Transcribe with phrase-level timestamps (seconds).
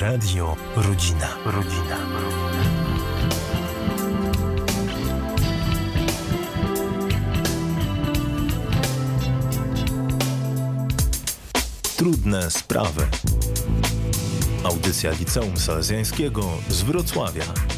[0.00, 1.28] Radio Rodzina.
[1.44, 1.96] Rodzina.
[11.96, 13.06] Trudne sprawy.
[14.64, 17.75] Audycja Liceum Salezjańskiego z Wrocławia.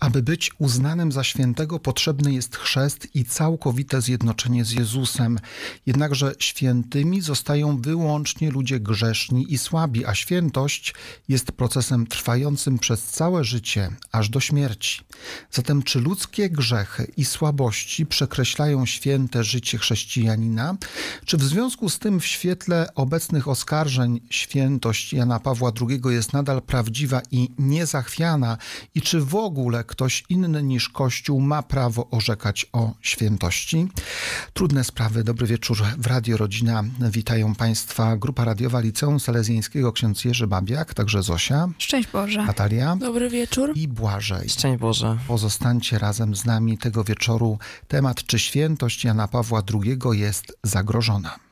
[0.00, 5.38] Aby być uznanym za świętego, potrzebny jest chrzest i całkowite zjednoczenie z Jezusem.
[5.86, 10.94] Jednakże świętymi zostają wyłącznie ludzie grzeszni i słabi, a świętość
[11.28, 15.00] jest procesem trwającym przez całe życie, aż do śmierci.
[15.50, 20.76] Zatem, czy ludzkie grzechy i słabości przekreślają święte życie chrześcijanina?
[21.24, 26.62] Czy w związku z tym, w świetle obecnych oskarżeń, świętość Jana Pawła II jest nadal
[26.62, 28.58] prawdziwa i niezachwiana?
[28.94, 33.88] I czy w ogóle ktoś inny niż Kościół ma prawo orzekać o świętości.
[34.52, 35.24] Trudne sprawy.
[35.24, 36.84] Dobry wieczór w Radio Rodzina.
[37.00, 41.68] Witają Państwa Grupa Radiowa Liceum Salezjańskiego ksiądz Jerzy Babiak, także Zosia.
[41.78, 42.46] Szczęść Boże.
[42.46, 42.96] Natalia.
[42.96, 43.72] Dobry wieczór.
[43.74, 44.48] I Błażej.
[44.48, 45.18] Szczęść Boże.
[45.28, 47.58] Pozostańcie razem z nami tego wieczoru.
[47.88, 51.49] Temat, czy świętość Jana Pawła II jest zagrożona.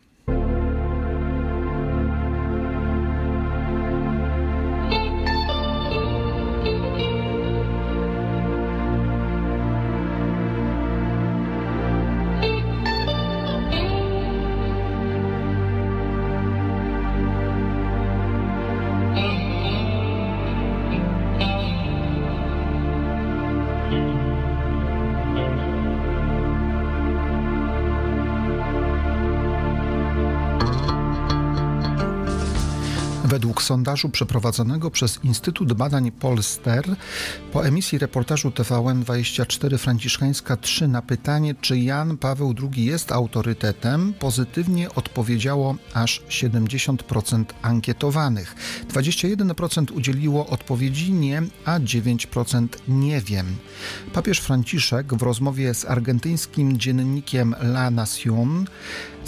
[33.68, 36.84] Sondażu przeprowadzonego przez Instytut Badań Polster
[37.52, 44.94] po emisji reportażu TVN24 Franciszkańska 3 na pytanie, czy Jan Paweł II jest autorytetem, pozytywnie
[44.94, 48.54] odpowiedziało aż 70% ankietowanych.
[48.90, 53.56] 21% udzieliło odpowiedzi nie, a 9% nie wiem.
[54.12, 58.66] Papież Franciszek w rozmowie z argentyńskim dziennikiem La Nación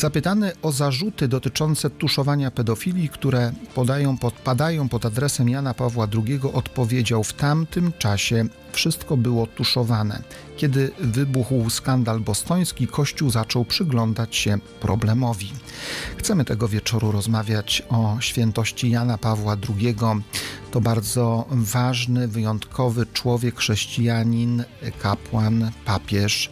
[0.00, 6.40] Zapytany o zarzuty dotyczące tuszowania pedofilii, które podają pod, padają pod adresem Jana Pawła II,
[6.52, 10.22] odpowiedział: W tamtym czasie wszystko było tuszowane.
[10.56, 15.52] Kiedy wybuchł skandal bostoński, Kościół zaczął przyglądać się problemowi.
[16.16, 19.96] Chcemy tego wieczoru rozmawiać o świętości Jana Pawła II.
[20.70, 24.64] To bardzo ważny, wyjątkowy człowiek, chrześcijanin,
[25.02, 26.50] kapłan, papież.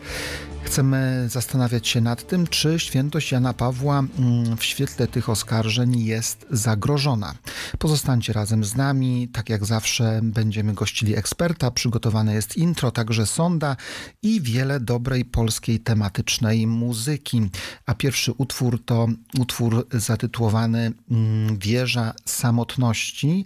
[0.69, 6.47] Chcemy zastanawiać się nad tym, czy świętość Jana Pawła mm, w świetle tych oskarżeń jest
[6.51, 7.34] zagrożona.
[7.79, 9.29] Pozostańcie razem z nami.
[9.29, 11.71] Tak jak zawsze będziemy gościli eksperta.
[11.71, 13.77] Przygotowane jest intro, także sonda
[14.23, 17.50] i wiele dobrej polskiej tematycznej muzyki.
[17.87, 19.09] A pierwszy utwór to
[19.39, 23.45] utwór zatytułowany mm, Wieża samotności,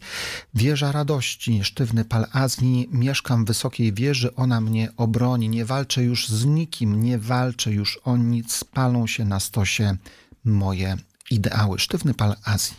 [0.55, 1.65] Wieża radości.
[1.65, 5.49] Sztywny pal Azji, mieszkam w wysokiej wieży, ona mnie obroni.
[5.49, 9.97] Nie walczę już z nikim, nie walczę już o nic, palą się na stosie
[10.45, 10.97] moje
[11.31, 11.79] ideały.
[11.79, 12.77] Sztywny pal Azji.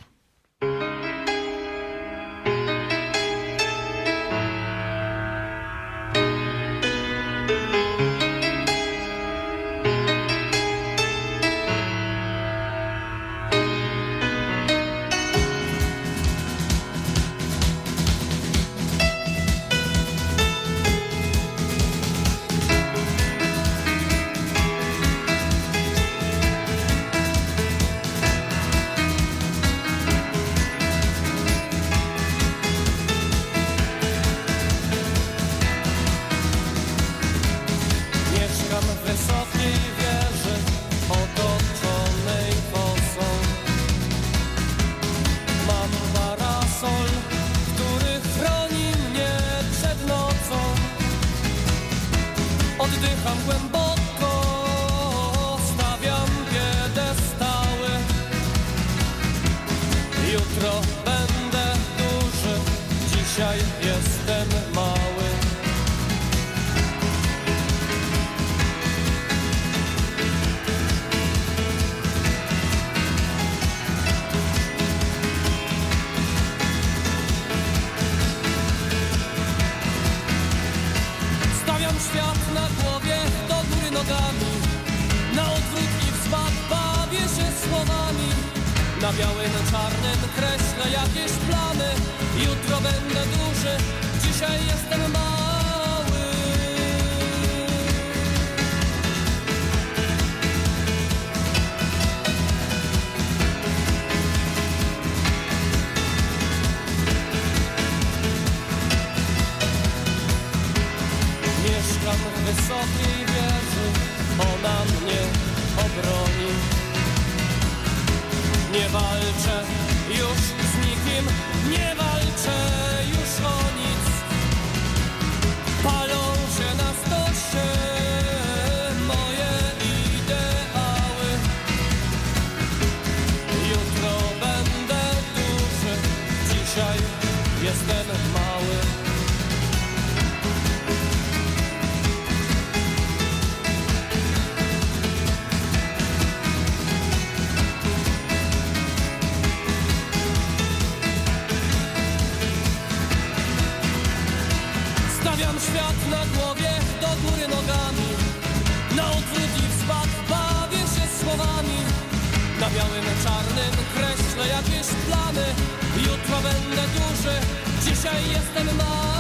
[166.54, 167.36] Będę duży,
[167.84, 169.13] dzisiaj jestem mały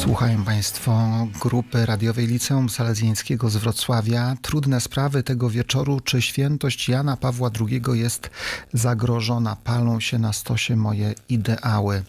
[0.00, 1.08] Słuchają Państwo
[1.40, 4.36] grupy radiowej Liceum Salezjańskiego z Wrocławia.
[4.42, 6.00] Trudne sprawy tego wieczoru.
[6.00, 8.30] Czy świętość Jana Pawła II jest
[8.72, 9.56] zagrożona?
[9.56, 12.02] Palą się na stosie moje ideały.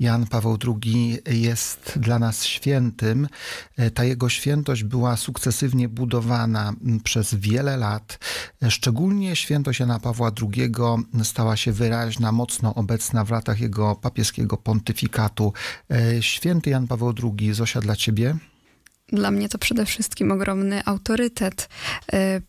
[0.00, 3.28] Jan Paweł II jest dla nas świętym.
[3.94, 6.72] Ta jego świętość była sukcesywnie budowana
[7.04, 8.18] przez wiele lat.
[8.68, 10.72] Szczególnie świętość Jana Pawła II
[11.24, 15.52] stała się wyraźna, mocno obecna w latach jego papieskiego pontyfikatu.
[16.20, 18.36] Święty Jan Paweł II Zosia, dla ciebie?
[19.12, 21.68] Dla mnie to przede wszystkim ogromny autorytet.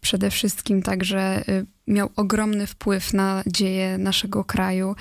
[0.01, 1.43] Przede wszystkim także
[1.87, 4.95] miał ogromny wpływ na dzieje naszego kraju,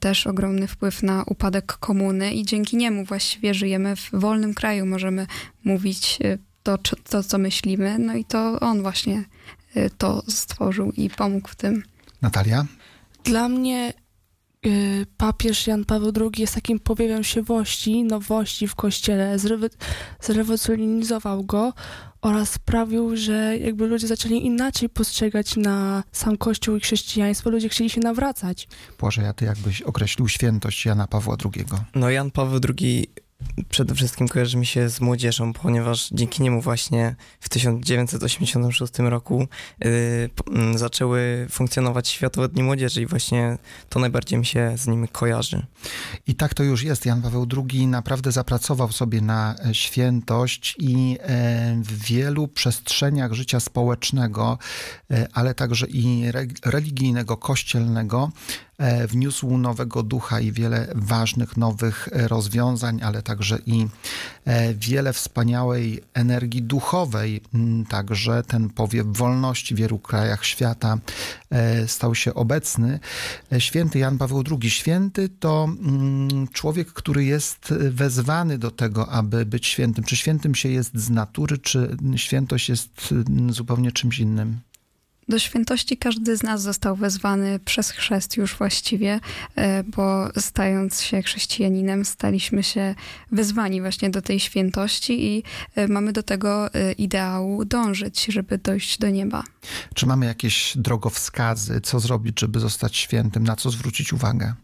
[0.00, 4.86] też ogromny wpływ na upadek komuny i dzięki niemu właściwie żyjemy w wolnym kraju.
[4.86, 5.26] Możemy
[5.64, 6.18] mówić
[6.62, 6.78] to,
[7.10, 9.24] to co myślimy, no i to on właśnie
[9.98, 11.82] to stworzył i pomógł w tym.
[12.22, 12.66] Natalia?
[13.24, 13.92] Dla mnie
[15.16, 19.66] papież Jan Paweł II jest takim powiewem siewości, nowości w kościele, Zrewo
[20.20, 21.72] zrewolucjonizował go
[22.22, 27.90] oraz sprawił, że jakby ludzie zaczęli inaczej postrzegać na sam kościół i chrześcijaństwo, ludzie chcieli
[27.90, 28.68] się nawracać.
[28.98, 31.64] Błażej, a ty jakbyś określił świętość Jana Pawła II?
[31.94, 33.06] No Jan Paweł II
[33.68, 39.48] przede wszystkim kojarzy mi się z młodzieżą, ponieważ dzięki niemu właśnie w 1986 roku
[39.80, 43.58] yy, zaczęły funkcjonować Światowe Dni Młodzieży i właśnie
[43.88, 45.66] to najbardziej mi się z nimi kojarzy.
[46.26, 47.06] I tak to już jest.
[47.06, 51.18] Jan Paweł II naprawdę zapracował sobie na świętość i
[51.82, 54.58] w wielu przestrzeniach życia społecznego,
[55.32, 56.24] ale także i
[56.64, 58.30] religijnego, kościelnego
[59.08, 63.86] wniósł nowego ducha i wiele ważnych nowych rozwiązań, ale także i
[64.74, 67.40] wiele wspaniałej energii duchowej.
[67.88, 70.98] Także ten powiew wolności w wielu krajach świata
[71.86, 73.00] stał się obecny.
[73.58, 74.70] Święty Jan Paweł II.
[74.70, 75.68] Święty to
[76.52, 80.04] człowiek, który jest wezwany do tego, aby być świętym.
[80.04, 83.14] Czy świętym się jest z natury, czy świętość jest
[83.50, 84.60] zupełnie czymś innym?
[85.28, 89.20] Do świętości każdy z nas został wezwany przez chrzest już właściwie,
[89.86, 92.94] bo stając się chrześcijaninem, staliśmy się
[93.32, 95.42] wezwani właśnie do tej świętości i
[95.88, 99.42] mamy do tego ideału dążyć, żeby dojść do nieba.
[99.94, 104.54] Czy mamy jakieś drogowskazy, co zrobić, żeby zostać świętym, na co zwrócić uwagę?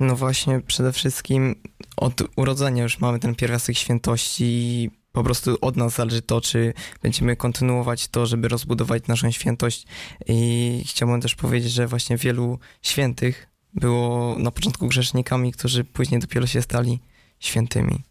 [0.00, 1.54] No właśnie, przede wszystkim
[1.96, 7.36] od urodzenia już mamy ten pierwiastek świętości po prostu od nas zależy to, czy będziemy
[7.36, 9.86] kontynuować to, żeby rozbudować naszą świętość.
[10.28, 16.46] I chciałbym też powiedzieć, że właśnie wielu świętych było na początku grzesznikami, którzy później dopiero
[16.46, 17.00] się stali
[17.40, 18.02] świętymi.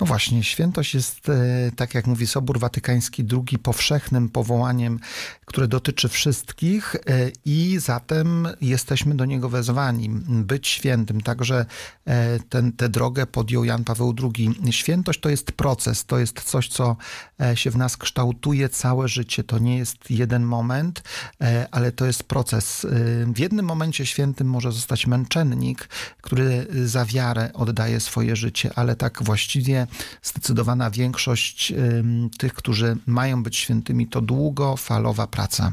[0.00, 1.34] No właśnie, świętość jest, e,
[1.76, 5.00] tak jak mówi Sobór Watykański II, powszechnym powołaniem,
[5.44, 7.00] które dotyczy wszystkich e,
[7.44, 11.20] i zatem jesteśmy do niego wezwani, być świętym.
[11.20, 11.66] Także
[12.06, 14.54] e, ten, tę drogę podjął Jan Paweł II.
[14.70, 16.96] Świętość to jest proces, to jest coś, co
[17.54, 19.44] się w nas kształtuje całe życie.
[19.44, 21.02] To nie jest jeden moment,
[21.70, 22.86] ale to jest proces.
[23.34, 25.88] W jednym momencie świętym może zostać męczennik,
[26.20, 29.86] który za wiarę oddaje swoje życie, ale tak właściwie właściwie
[30.22, 31.72] zdecydowana większość
[32.38, 35.72] tych, którzy mają być świętymi, to długofalowa praca.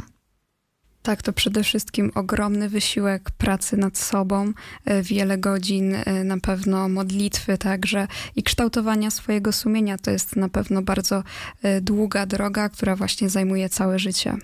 [1.04, 4.54] Tak, to przede wszystkim ogromny wysiłek pracy nad sobą,
[4.86, 9.98] e, wiele godzin e, na pewno modlitwy także i kształtowania swojego sumienia.
[9.98, 11.24] To jest na pewno bardzo
[11.64, 14.38] e, długa droga, która właśnie zajmuje całe życie.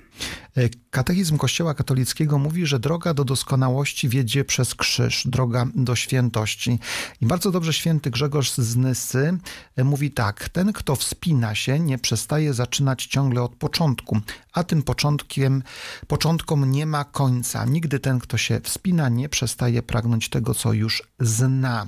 [0.90, 6.80] Katechizm Kościoła katolickiego mówi, że droga do doskonałości wiedzie przez krzyż, droga do świętości.
[7.22, 9.38] I bardzo dobrze święty Grzegorz z Nysy
[9.84, 14.20] mówi tak: Ten, kto wspina się, nie przestaje zaczynać ciągle od początku,
[14.54, 15.64] a tym początkiem,
[16.08, 17.66] początkom nie ma końca.
[17.66, 21.88] Nigdy ten, kto się wspina, nie przestaje pragnąć tego, co już zna.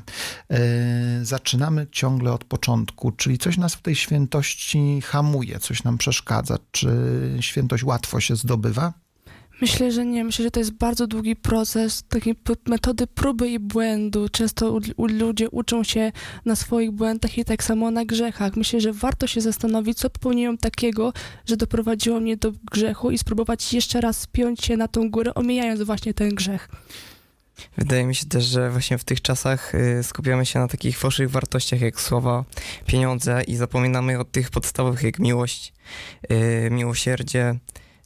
[0.49, 0.59] E,
[1.25, 6.57] zaczynamy ciągle od początku, czyli coś nas w tej świętości hamuje, coś nam przeszkadza.
[6.71, 6.89] Czy
[7.39, 8.93] świętość łatwo się zdobywa?
[9.61, 10.23] Myślę, że nie.
[10.23, 12.35] Myślę, że to jest bardzo długi proces, takiej
[12.67, 14.29] metody próby i błędu.
[14.29, 16.11] Często u, u ludzie uczą się
[16.45, 18.55] na swoich błędach i tak samo na grzechach.
[18.55, 21.13] Myślę, że warto się zastanowić, co popełniłem takiego,
[21.45, 25.81] że doprowadziło mnie do grzechu i spróbować jeszcze raz spiąć się na tą górę, omijając
[25.81, 26.69] właśnie ten grzech.
[27.77, 31.31] Wydaje mi się też, że właśnie w tych czasach y, skupiamy się na takich fałszywych
[31.31, 32.45] wartościach jak słowa,
[32.85, 35.73] pieniądze i zapominamy o tych podstawowych jak miłość,
[36.31, 37.59] y, miłosierdzie,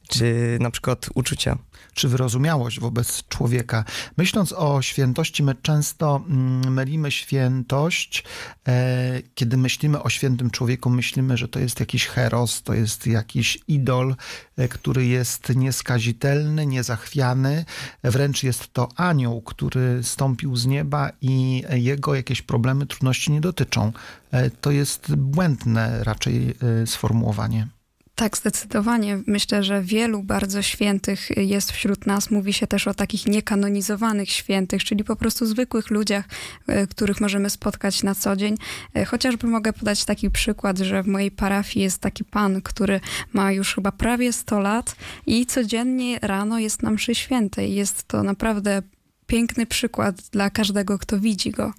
[0.08, 1.58] czy na przykład uczucia.
[1.94, 3.84] Czy wyrozumiałość wobec człowieka.
[4.16, 8.24] Myśląc o świętości, my często mm, mylimy świętość.
[8.68, 13.58] E, kiedy myślimy o świętym człowieku, myślimy, że to jest jakiś heros, to jest jakiś
[13.68, 14.16] idol,
[14.56, 17.64] e, który jest nieskazitelny, niezachwiany.
[18.04, 23.92] Wręcz jest to anioł, który stąpił z nieba i jego jakieś problemy, trudności nie dotyczą.
[24.30, 26.54] E, to jest błędne raczej
[26.86, 27.75] sformułowanie.
[28.16, 29.18] Tak, zdecydowanie.
[29.26, 32.30] Myślę, że wielu bardzo świętych jest wśród nas.
[32.30, 36.24] Mówi się też o takich niekanonizowanych świętych, czyli po prostu zwykłych ludziach,
[36.66, 38.56] e, których możemy spotkać na co dzień.
[38.94, 43.00] E, chociażby mogę podać taki przykład, że w mojej parafii jest taki pan, który
[43.32, 44.96] ma już chyba prawie 100 lat
[45.26, 47.74] i codziennie rano jest na mszy świętej.
[47.74, 48.82] Jest to naprawdę
[49.26, 51.72] piękny przykład dla każdego, kto widzi go.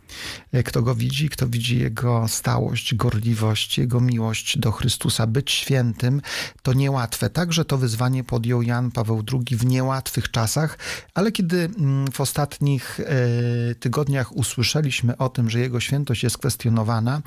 [0.52, 5.28] E, kto go widzi, kto widzi jego stałość, gorliwość, jego miłość do Chrystusa.
[5.28, 6.22] Być świętym
[6.62, 7.30] to niełatwe.
[7.30, 10.78] Także to wyzwanie podjął Jan Paweł II w niełatwych czasach,
[11.14, 17.22] ale kiedy mm, w ostatnich e, tygodniach usłyszeliśmy o tym, że jego świętość jest kwestionowana,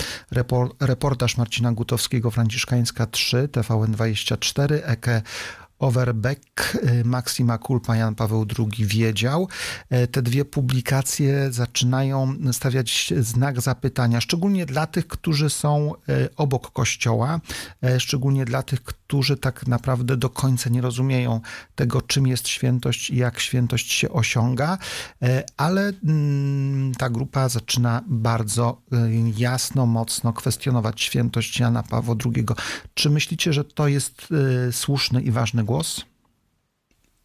[0.81, 5.23] reportaż Marcina Gutowskiego, Franciszkańska 3, TVN24, EKE
[5.81, 9.49] Overbeck, y, Maxima Kulpa, Jan Paweł II wiedział.
[9.91, 16.73] E, te dwie publikacje zaczynają stawiać znak zapytania, szczególnie dla tych, którzy są e, obok
[16.73, 17.41] kościoła,
[17.85, 21.41] e, szczególnie dla tych, którzy tak naprawdę do końca nie rozumieją
[21.75, 24.79] tego, czym jest świętość i jak świętość się osiąga,
[25.57, 28.83] ale mm, ta grupa zaczyna bardzo
[29.37, 32.47] jasno, mocno kwestionować świętość Jana Pawła II.
[32.95, 34.29] Czy myślicie, że to jest
[34.73, 36.10] słuszny i ważny głos?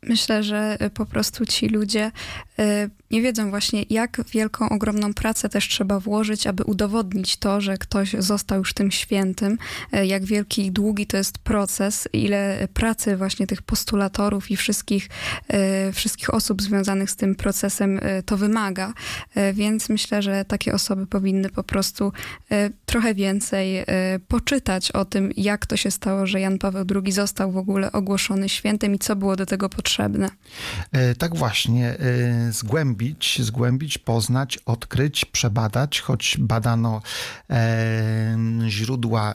[0.05, 2.11] Myślę, że po prostu ci ludzie
[2.59, 7.77] y, nie wiedzą właśnie, jak wielką, ogromną pracę też trzeba włożyć, aby udowodnić to, że
[7.77, 9.57] ktoś został już tym świętym,
[9.97, 15.09] y, jak wielki i długi to jest proces, ile pracy właśnie tych postulatorów i wszystkich,
[15.89, 18.93] y, wszystkich osób związanych z tym procesem to wymaga.
[19.53, 22.11] Więc myślę, że takie osoby powinny po prostu
[22.85, 23.85] trochę więcej
[24.27, 28.49] poczytać o tym, jak to się stało, że Jan Paweł II został w ogóle ogłoszony
[28.49, 30.29] świętym i co było do tego potrzebne potrzebne.
[30.91, 37.01] E, tak właśnie, e, zgłębić, zgłębić, poznać, odkryć, przebadać, choć badano
[37.49, 38.37] e,
[38.67, 39.33] źródła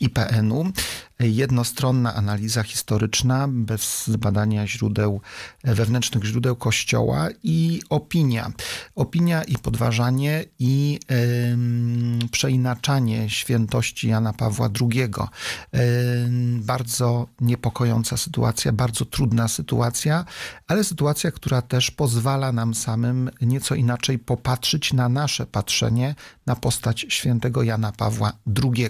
[0.00, 0.64] IPN-u,
[1.20, 5.20] jednostronna analiza historyczna bez zbadania źródeł,
[5.64, 8.52] wewnętrznych źródeł Kościoła i opinia.
[8.94, 11.00] Opinia i podważanie i
[12.24, 15.02] y, przeinaczanie świętości Jana Pawła II.
[15.04, 15.08] Y,
[16.60, 20.24] bardzo niepokojąca sytuacja, bardzo trudna sytuacja,
[20.66, 26.14] ale sytuacja, która też pozwala nam samym nieco inaczej popatrzeć na nasze patrzenie
[26.46, 28.32] na postać świętego Jana Pawła
[28.64, 28.88] II.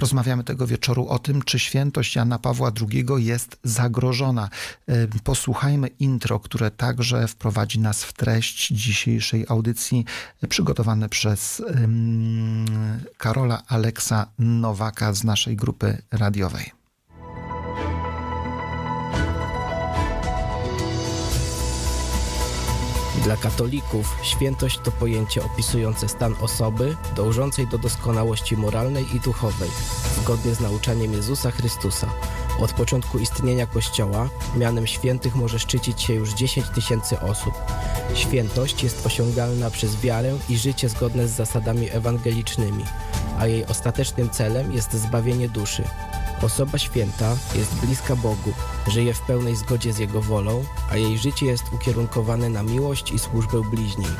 [0.00, 4.48] Rozmawiamy tego wieczoru o tym, czy świętość Jana Pawła II jest zagrożona.
[5.24, 10.04] Posłuchajmy intro, które także wprowadzi nas w treść dzisiejszej audycji,
[10.48, 11.62] przygotowane przez
[13.18, 16.79] Karola Aleksa Nowaka z naszej grupy radiowej.
[23.24, 29.70] Dla katolików świętość to pojęcie opisujące stan osoby dążącej do doskonałości moralnej i duchowej,
[30.22, 32.10] zgodnie z nauczaniem Jezusa Chrystusa.
[32.60, 37.54] Od początku istnienia Kościoła mianem świętych może szczycić się już 10 tysięcy osób.
[38.14, 42.84] Świętość jest osiągalna przez wiarę i życie zgodne z zasadami ewangelicznymi,
[43.38, 45.84] a jej ostatecznym celem jest zbawienie duszy.
[46.42, 48.52] Osoba święta jest bliska Bogu,
[48.88, 53.18] żyje w pełnej zgodzie z Jego wolą, a jej życie jest ukierunkowane na miłość i
[53.18, 54.10] służbę bliźnim.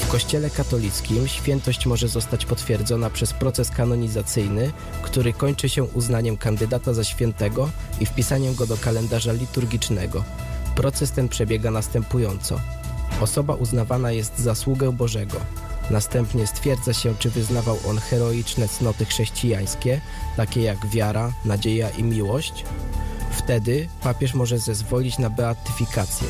[0.00, 4.72] W Kościele katolickim świętość może zostać potwierdzona przez proces kanonizacyjny,
[5.02, 10.24] który kończy się uznaniem kandydata za świętego i wpisaniem go do kalendarza liturgicznego.
[10.74, 12.60] Proces ten przebiega następująco.
[13.20, 15.40] Osoba uznawana jest za sługę Bożego.
[15.90, 20.00] Następnie stwierdza się, czy wyznawał on heroiczne cnoty chrześcijańskie,
[20.36, 22.64] takie jak wiara, nadzieja i miłość.
[23.38, 26.28] Wtedy papież może zezwolić na beatyfikację.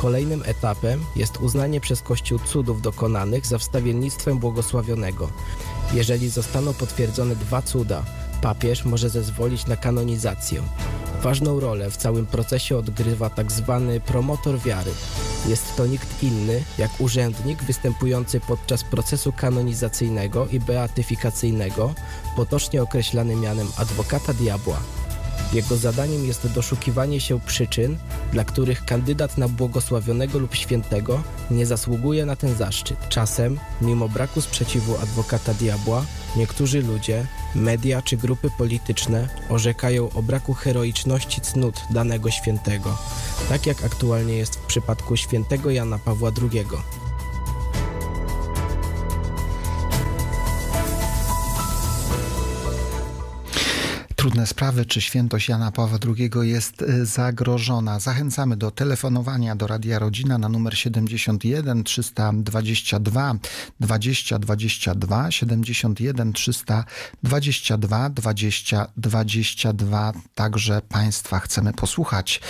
[0.00, 5.30] Kolejnym etapem jest uznanie przez Kościół cudów dokonanych za wstawiennictwem błogosławionego.
[5.94, 8.04] Jeżeli zostaną potwierdzone dwa cuda,
[8.42, 10.62] papież może zezwolić na kanonizację.
[11.22, 14.90] Ważną rolę w całym procesie odgrywa tak zwany promotor wiary.
[15.48, 21.94] Jest to nikt inny jak urzędnik występujący podczas procesu kanonizacyjnego i beatyfikacyjnego,
[22.36, 24.80] potocznie określany mianem adwokata diabła.
[25.52, 27.96] Jego zadaniem jest doszukiwanie się przyczyn,
[28.32, 33.08] dla których kandydat na błogosławionego lub świętego nie zasługuje na ten zaszczyt.
[33.08, 36.04] Czasem, mimo braku sprzeciwu adwokata diabła,
[36.36, 42.98] niektórzy ludzie, media czy grupy polityczne orzekają o braku heroiczności cnót danego świętego,
[43.48, 46.64] tak jak aktualnie jest w przypadku świętego Jana Pawła II.
[54.28, 58.00] Trudne sprawy, czy świętość Jana Pawła II jest y, zagrożona.
[58.00, 63.34] Zachęcamy do telefonowania do Radia Rodzina na numer 71 322
[63.80, 70.12] 20 22 71 322 20 22.
[70.34, 72.40] Także Państwa chcemy posłuchać.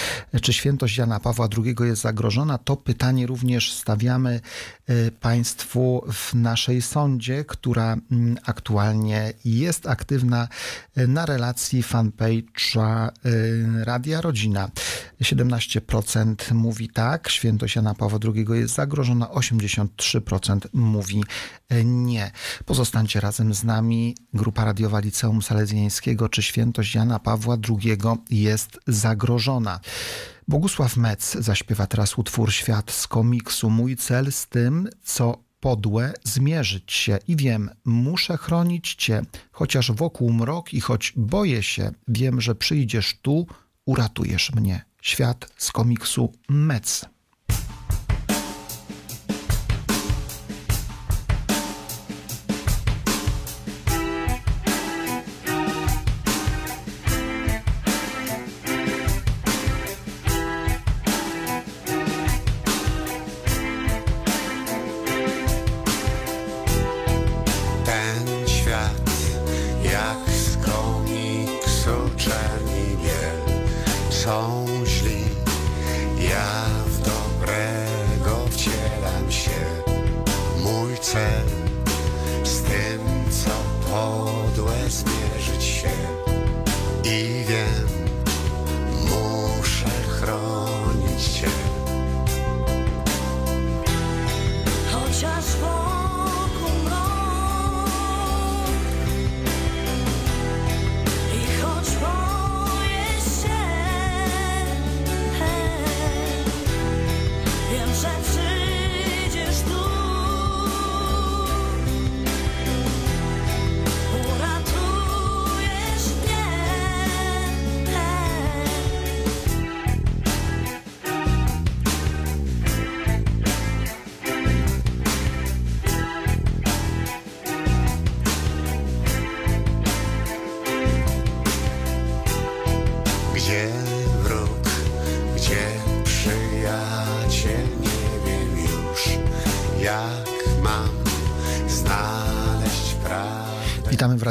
[0.43, 2.59] Czy świętość Jana Pawła II jest zagrożona?
[2.59, 4.41] To pytanie również stawiamy
[4.91, 10.49] y, Państwu w naszej sądzie, która mm, aktualnie jest aktywna
[10.99, 14.71] y, na relacji fanpage'a y, Radia Rodzina.
[15.23, 21.25] 17% mówi tak, świętość Jana Pawła II jest zagrożona, 83% mówi
[21.73, 22.31] y, nie.
[22.65, 24.17] Pozostańcie razem z nami.
[24.35, 26.29] Grupa radiowa Liceum Salezjańskiego.
[26.29, 27.99] Czy świętość Jana Pawła II
[28.31, 29.81] jest zagrożona?
[30.49, 33.71] Bogusław Metz zaśpiewa teraz utwór Świat z komiksu.
[33.71, 40.33] Mój cel z tym, co podłe zmierzyć się i wiem, muszę chronić Cię, chociaż wokół
[40.33, 43.47] mrok i choć boję się, wiem, że przyjdziesz tu,
[43.87, 44.85] uratujesz mnie.
[45.03, 47.05] Świat z komiksu Mec.
[74.29, 74.98] change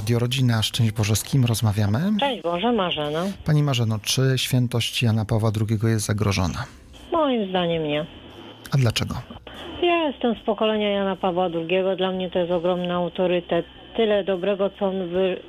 [0.07, 0.61] Radio Rodzina.
[0.63, 1.99] Szczęść Boże, z kim rozmawiamy?
[2.19, 3.25] Cześć Boże, Marzena.
[3.45, 6.65] Pani Marzeno, czy świętość Jana Pawła II jest zagrożona?
[7.11, 8.05] Moim zdaniem nie.
[8.71, 9.15] A dlaczego?
[9.81, 11.97] Ja jestem z pokolenia Jana Pawła II.
[11.97, 13.65] Dla mnie to jest ogromny autorytet.
[13.95, 15.39] Tyle dobrego, co on wy...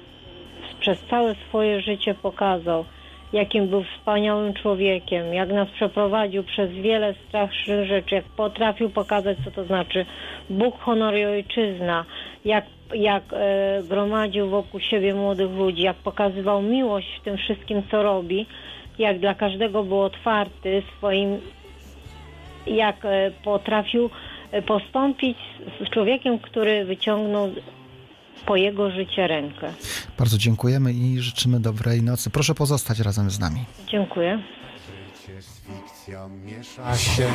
[0.81, 2.85] przez całe swoje życie pokazał.
[3.33, 9.51] Jakim był wspaniałym człowiekiem, jak nas przeprowadził przez wiele strasznych rzeczy, jak potrafił pokazać, co
[9.51, 10.07] to znaczy
[10.51, 12.05] Bóg, honor i ojczyzna,
[12.45, 18.03] jak, jak e, gromadził wokół siebie młodych ludzi, jak pokazywał miłość w tym wszystkim, co
[18.03, 18.47] robi,
[18.99, 21.41] jak dla każdego był otwarty swoim
[22.67, 24.11] jak e, potrafił
[24.51, 25.37] e, postąpić
[25.81, 27.51] z- z człowiekiem, który wyciągnął
[28.47, 29.73] po jego życie rękę.
[30.19, 32.31] Bardzo dziękujemy i życzymy dobrej nocy.
[32.31, 33.61] Proszę pozostać razem z nami.
[33.89, 34.43] Dziękuję.
[35.27, 37.29] Życie z fikcją miesza się.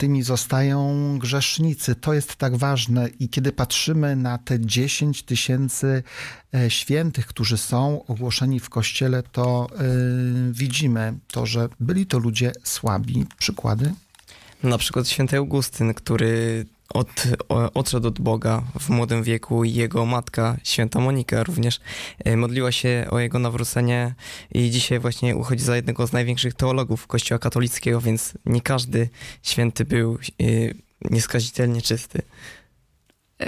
[0.00, 1.94] Świętymi zostają grzesznicy.
[1.94, 6.02] To jest tak ważne i kiedy patrzymy na te 10 tysięcy
[6.54, 12.52] e, świętych, którzy są ogłoszeni w kościele, to y, widzimy to, że byli to ludzie
[12.64, 13.26] słabi.
[13.38, 13.94] Przykłady?
[14.62, 17.22] Na przykład święty Augustyn, który od,
[17.74, 21.80] odszedł od Boga w młodym wieku i jego matka, święta Monika również,
[22.24, 24.14] e, modliła się o jego nawrócenie
[24.54, 29.08] i dzisiaj właśnie uchodzi za jednego z największych teologów Kościoła katolickiego, więc nie każdy
[29.42, 30.44] święty był e,
[31.10, 32.22] nieskazitelnie czysty.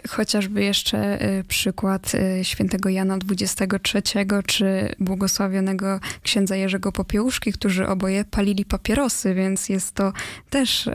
[0.09, 9.35] Chociażby jeszcze przykład świętego Jana XXIII czy błogosławionego księdza Jerzego Popiełuszki, którzy oboje palili papierosy,
[9.35, 10.13] więc jest to
[10.51, 10.89] też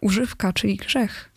[0.00, 1.33] używka, czyli grzech.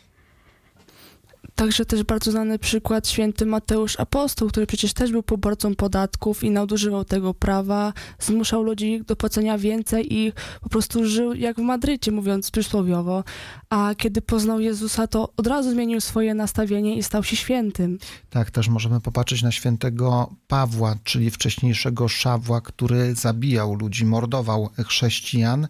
[1.58, 6.52] Także też bardzo znany przykład święty Mateusz Apostoł, który przecież też był poborcą podatków i
[6.52, 12.12] nadużywał tego prawa, zmuszał ludzi do płacenia więcej i po prostu żył jak w Madrycie,
[12.12, 13.24] mówiąc przysłowiowo.
[13.70, 17.98] A kiedy poznał Jezusa, to od razu zmienił swoje nastawienie i stał się świętym.
[18.30, 25.68] Tak, też możemy popatrzeć na świętego Pawła, czyli wcześniejszego Szawła, który zabijał ludzi, mordował chrześcijan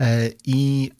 [0.00, 0.90] e, i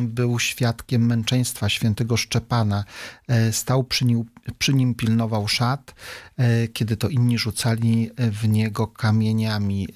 [0.00, 2.84] był świadkiem męczeństwa świętego Szczepana.
[3.28, 4.24] E, Stał przy nim,
[4.58, 5.94] przy nim pilnował szat,
[6.36, 9.88] e, kiedy to inni rzucali w niego kamieniami.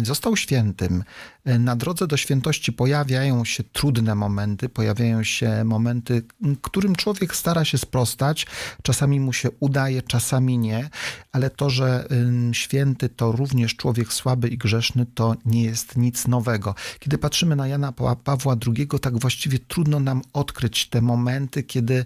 [0.00, 1.04] E, Został świętym.
[1.44, 6.22] E, Na drodze do świętości pojawiają się trudne momenty, pojawiają się momenty,
[6.62, 8.46] którym człowiek stara się sprostać.
[8.82, 10.88] Czasami mu się udaje, czasami nie,
[11.32, 12.08] ale to, że
[12.52, 16.74] święty to również człowiek słaby i grzeszny, to nie jest nic nowego.
[16.98, 22.04] Kiedy patrzymy na Jana Pa- Pawła II, tak właściwie trudno nam odkryć te momenty, kiedy,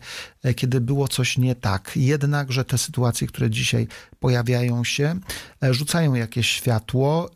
[0.57, 1.88] kiedy było coś nie tak.
[1.97, 3.87] Jednakże te sytuacje, które dzisiaj
[4.21, 5.15] pojawiają się,
[5.63, 7.31] e, rzucają jakieś światło,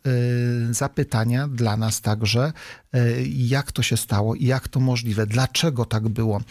[0.69, 2.53] y, zapytania dla nas także,
[2.95, 6.41] y, jak to się stało i jak to możliwe, dlaczego tak było.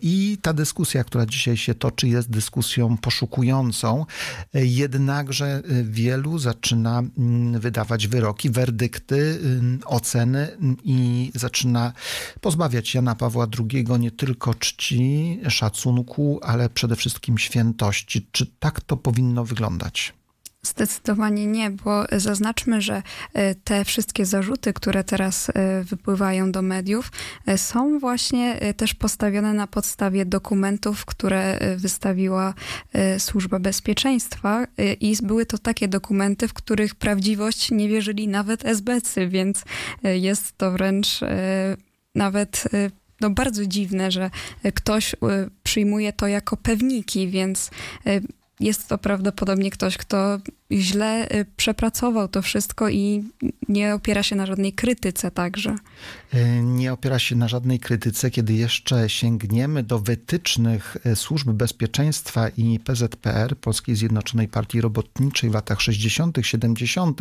[0.00, 4.06] I ta dyskusja, która dzisiaj się toczy, jest dyskusją poszukującą,
[4.54, 10.48] jednakże wielu zaczyna mm, wydawać wyroki, werdykty, y, oceny
[10.84, 11.92] i zaczyna
[12.40, 18.28] pozbawiać Jana Pawła II nie tylko czci, szacunku, ale przede wszystkim świętości.
[18.32, 19.67] Czy tak to powinno wyglądać?
[20.62, 23.02] Zdecydowanie nie, bo zaznaczmy, że
[23.34, 27.12] e, te wszystkie zarzuty, które teraz e, wypływają do mediów,
[27.46, 32.54] e, są właśnie też postawione na podstawie dokumentów, które wystawiła
[33.18, 34.66] Służba Bezpieczeństwa
[35.00, 39.64] i były to takie dokumenty, w których prawdziwość nie wierzyli nawet SBC, więc
[40.02, 41.20] jest to wręcz
[42.14, 42.64] nawet
[43.20, 44.30] no bardzo dziwne, że
[44.74, 45.14] ktoś
[45.62, 47.70] przyjmuje to jako pewniki, więc
[48.60, 50.38] jest to prawdopodobnie ktoś, kto
[50.72, 53.24] źle y, przepracował to wszystko i
[53.68, 55.76] nie opiera się na żadnej krytyce także.
[56.32, 62.48] E, nie opiera się na żadnej krytyce, kiedy jeszcze sięgniemy do wytycznych e, Służby Bezpieczeństwa
[62.48, 67.20] i PZPR, Polskiej Zjednoczonej Partii Robotniczej w latach 60., 70.,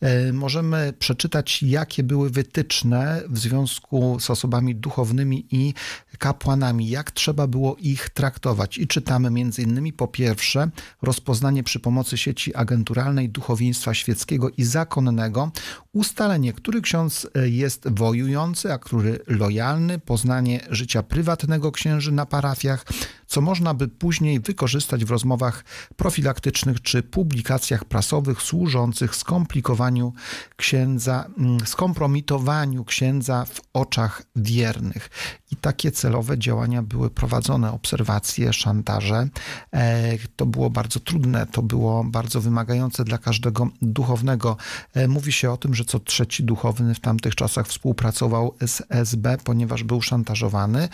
[0.00, 5.74] e, możemy przeczytać, jakie były wytyczne w związku z osobami duchownymi i
[6.18, 8.78] kapłanami, jak trzeba było ich traktować.
[8.78, 10.70] I czytamy między innymi po pierwsze
[11.02, 15.50] rozpoznanie przy pomocy sieci agenturalnej duchowieństwa świeckiego i zakonnego,
[15.92, 22.84] ustalenie, który ksiądz e, jest wojujący, a który lojalny, poznanie życia prywatnego księży na parafiach,
[23.26, 25.64] co można by później wykorzystać w rozmowach
[25.96, 30.12] profilaktycznych czy publikacjach prasowych służących skomplikowaniu
[30.56, 35.10] księdza, mm, skompromitowaniu księdza w oczach wiernych.
[35.50, 39.28] I takie celowe działania były prowadzone, obserwacje, szantaże.
[39.72, 44.56] E, To było bardzo trudne, to było bardzo wymagające dla każdego duchownego.
[44.94, 49.36] E, Mówi się o tym, że co trzeci duchowny w tamtych czasach współpracował z SB,
[49.44, 50.88] ponieważ był szantażowany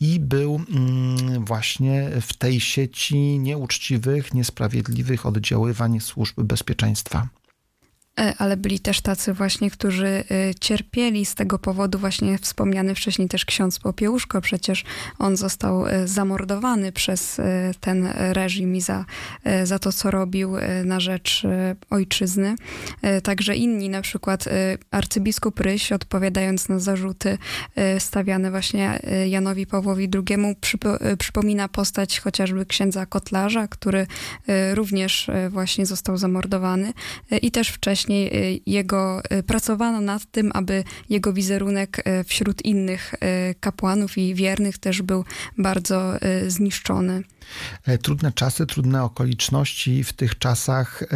[0.00, 7.28] i był mm, właśnie w tej sieci nieuczciwych, niesprawiedliwych oddziaływań służb bezpieczeństwa.
[8.20, 10.24] E, Ale byli też tacy właśnie, którzy e,
[10.60, 14.84] cierpieli z tego powodu, właśnie wspomniany wcześniej też ksiądz Popiełuszko, przecież
[15.18, 17.40] on został e, zamordowany przez
[17.80, 19.04] ten reżim i za,
[19.64, 20.52] za to, co robił
[20.84, 21.42] na rzecz
[21.90, 22.54] ojczyzny.
[23.22, 24.44] Także inni, na przykład
[24.90, 27.38] arcybiskup Ryś, odpowiadając na zarzuty
[27.98, 34.06] stawiane właśnie Janowi Pawłowi II, przypo, przypomina postać chociażby księdza Kotlarza, który
[34.74, 36.92] również właśnie został zamordowany
[37.42, 43.14] i też wcześniej y, jego y, pracowano nad tym, aby jego wizerunek y, wśród innych
[43.60, 45.24] kapłanów i wiernych też był
[45.58, 46.12] bardzo
[46.48, 47.22] zniszczony.
[47.86, 50.04] E, Trudne czasy, trudne okoliczności.
[50.04, 51.06] W tych czasach e,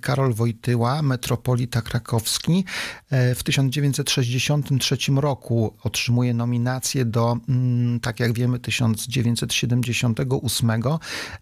[0.00, 2.64] Karol Wojtyła, metropolita krakowski,
[3.10, 10.98] e, w 1963 roku otrzymuje nominację do, mm, tak jak wiemy, 1978.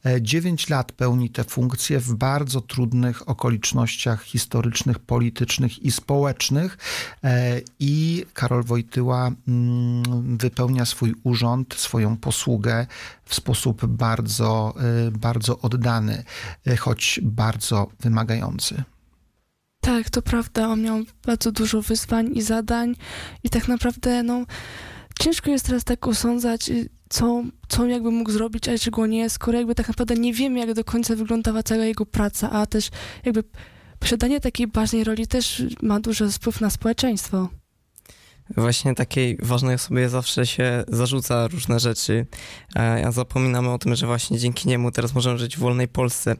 [0.06, 6.78] E, Dziewięć lat pełni tę funkcję w bardzo trudnych okolicznościach historycznych, politycznych i społecznych.
[7.24, 12.86] E, I Karol Wojtyła mm, wypełnia swój urząd, swoją posługę
[13.24, 14.74] w sposób bardzo,
[15.08, 16.24] y, bardzo oddany,
[16.68, 18.82] y, choć bardzo wymagający.
[19.80, 20.68] Tak, to prawda.
[20.68, 22.96] On miał bardzo dużo wyzwań i zadań
[23.44, 24.46] i tak naprawdę, no,
[25.20, 29.58] ciężko jest teraz tak osądzać, y, co, co jakby mógł zrobić, a czego nie, skoro
[29.58, 32.90] jakby tak naprawdę nie wiemy, jak do końca wyglądała cała jego praca, a też
[33.24, 33.44] jakby
[34.00, 37.48] posiadanie takiej ważnej roli też ma duży wpływ na społeczeństwo.
[38.56, 42.26] Właśnie takiej ważnej osobie zawsze się zarzuca różne rzeczy,
[43.04, 46.36] a zapominamy o tym, że właśnie dzięki niemu teraz możemy żyć w wolnej Polsce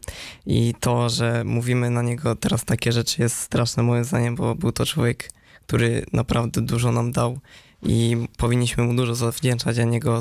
[0.46, 4.72] i to, że mówimy na niego teraz takie rzeczy jest straszne moim zdaniem, bo był
[4.72, 5.30] to człowiek,
[5.66, 7.38] który naprawdę dużo nam dał
[7.82, 10.20] i powinniśmy mu dużo zawdzięczać, a nie go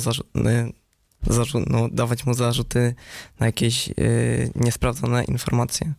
[1.27, 2.95] zarzu- y, no, dawać mu zarzuty
[3.39, 5.93] na jakieś y, niesprawdzone informacje.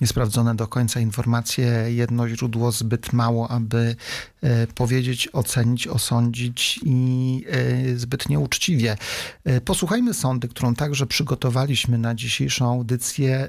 [0.00, 3.96] Niesprawdzone do końca informacje, jedno źródło zbyt mało, aby
[4.42, 8.96] e, powiedzieć, ocenić, osądzić i e, zbyt nieuczciwie.
[9.44, 13.48] E, Posłuchajmy sądy, którą także przygotowaliśmy na dzisiejszą audycję.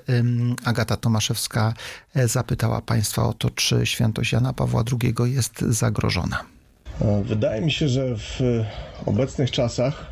[0.66, 1.74] Agata Tomaszewska
[2.16, 6.44] e, zapytała Państwa o to, czy świętość Jana Pawła II jest zagrożona.
[7.02, 8.40] E, Wydaje mi się, że w
[9.06, 10.12] obecnych czasach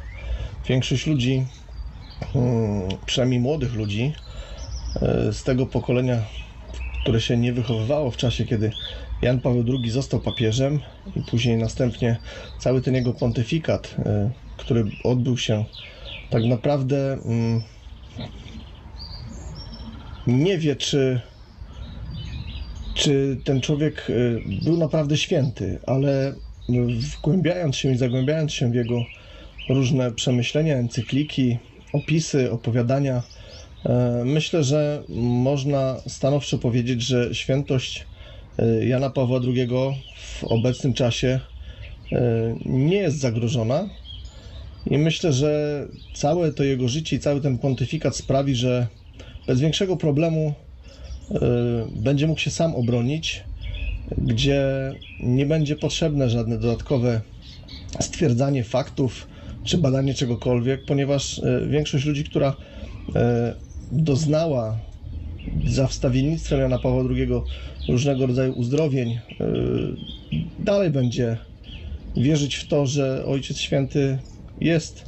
[0.70, 1.46] większość ludzi,
[2.36, 4.14] mm, przynajmniej młodych ludzi,
[5.02, 6.26] e, z tego pokolenia,
[7.02, 8.72] które się nie wychowywało w czasie, kiedy
[9.22, 10.80] Jan Paweł II został papieżem
[11.16, 12.20] i później następnie
[12.58, 15.66] cały ten jego pontyfikat, e, który odbył się
[16.30, 17.62] tak naprawdę mm,
[20.28, 21.22] nie wie, czy
[22.94, 26.36] czy ten człowiek y, był naprawdę święty, ale
[27.18, 29.06] wgłębiając się i zagłębiając się w jego
[29.70, 31.58] różne przemyślenia, encykliki,
[31.94, 33.24] opisy, opowiadania,
[33.86, 38.06] e, myślę, że można stanowczo powiedzieć, że świętość
[38.60, 39.68] e, Jana Pawła II
[40.16, 41.40] w obecnym czasie
[42.12, 43.90] e, nie jest zagrożona.
[44.86, 48.88] I myślę, że całe to jego życie i cały ten pontyfikat sprawi, że
[49.48, 50.54] bez większego problemu
[51.92, 53.44] będzie mógł się sam obronić,
[54.18, 54.64] gdzie
[55.20, 57.22] nie będzie potrzebne żadne dodatkowe
[58.00, 59.28] stwierdzanie faktów
[59.64, 63.14] czy badanie czegokolwiek, ponieważ y, większość ludzi, która y,
[63.92, 64.78] doznała
[65.68, 67.28] za wstawiennictwem Jana Pawła II
[67.90, 69.20] różnego rodzaju uzdrowień, y,
[70.60, 71.38] dalej będzie
[72.18, 74.20] wierzyć w to, że Ojciec Święty
[74.62, 75.06] jest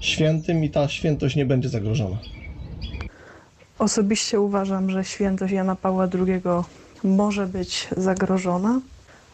[0.00, 2.16] świętym i ta świętość nie będzie zagrożona.
[3.78, 6.42] Osobiście uważam, że świętość Jana Pawła II
[7.04, 8.80] może być zagrożona,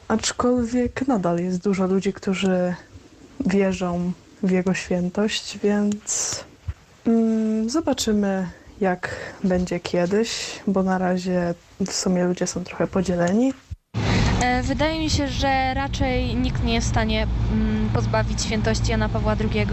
[0.08, 2.74] aczkolwiek nadal jest dużo ludzi, którzy
[3.46, 6.44] wierzą w jego świętość, więc
[7.06, 8.48] mm, zobaczymy,
[8.80, 10.30] jak będzie kiedyś,
[10.66, 11.54] bo na razie
[11.86, 13.52] w sumie ludzie są trochę podzieleni.
[14.42, 19.08] E, Wydaje mi się, że raczej nikt nie jest w stanie mm, pozbawić świętości Jana
[19.08, 19.66] Pawła II,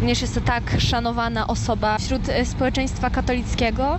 [0.00, 3.98] ponieważ jest to tak szanowana osoba wśród e, społeczeństwa katolickiego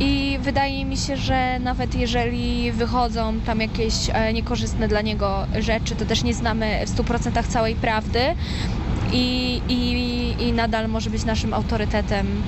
[0.00, 5.96] I wydaje mi się, że nawet jeżeli wychodzą tam jakieś e, niekorzystne dla niego rzeczy,
[5.96, 8.20] to też nie znamy w 100% całej prawdy
[9.12, 12.42] i, i, i nadal może być naszym autorytetem.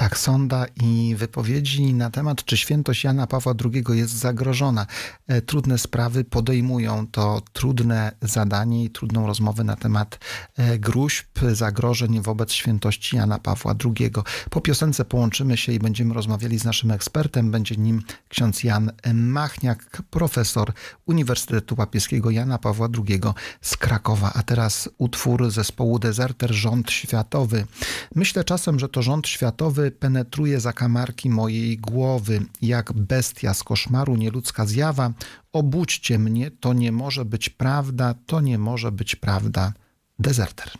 [0.00, 4.86] Tak, sonda i wypowiedzi na temat, czy świętość Jana Pawła II jest zagrożona.
[5.28, 10.18] E, Trudne sprawy podejmują to trudne zadanie i trudną rozmowę na temat
[10.56, 14.10] e, gruźb, zagrożeń wobec świętości Jana Pawła II.
[14.50, 17.50] Po piosence połączymy się i będziemy rozmawiali z naszym ekspertem.
[17.50, 20.72] Będzie nim ksiądz Jan Machniak, profesor
[21.06, 23.20] Uniwersytetu Papieskiego Jana Pawła II
[23.60, 24.32] z Krakowa.
[24.34, 27.66] A teraz utwór zespołu Deserter Rząd Światowy.
[28.14, 34.66] Myślę czasem, że to rząd światowy penetruje zakamarki mojej głowy, jak bestia z koszmaru, nieludzka
[34.66, 35.12] zjawa.
[35.52, 39.72] Obudźcie mnie, to nie może być prawda, to nie może być prawda.
[40.18, 40.70] Dezerter.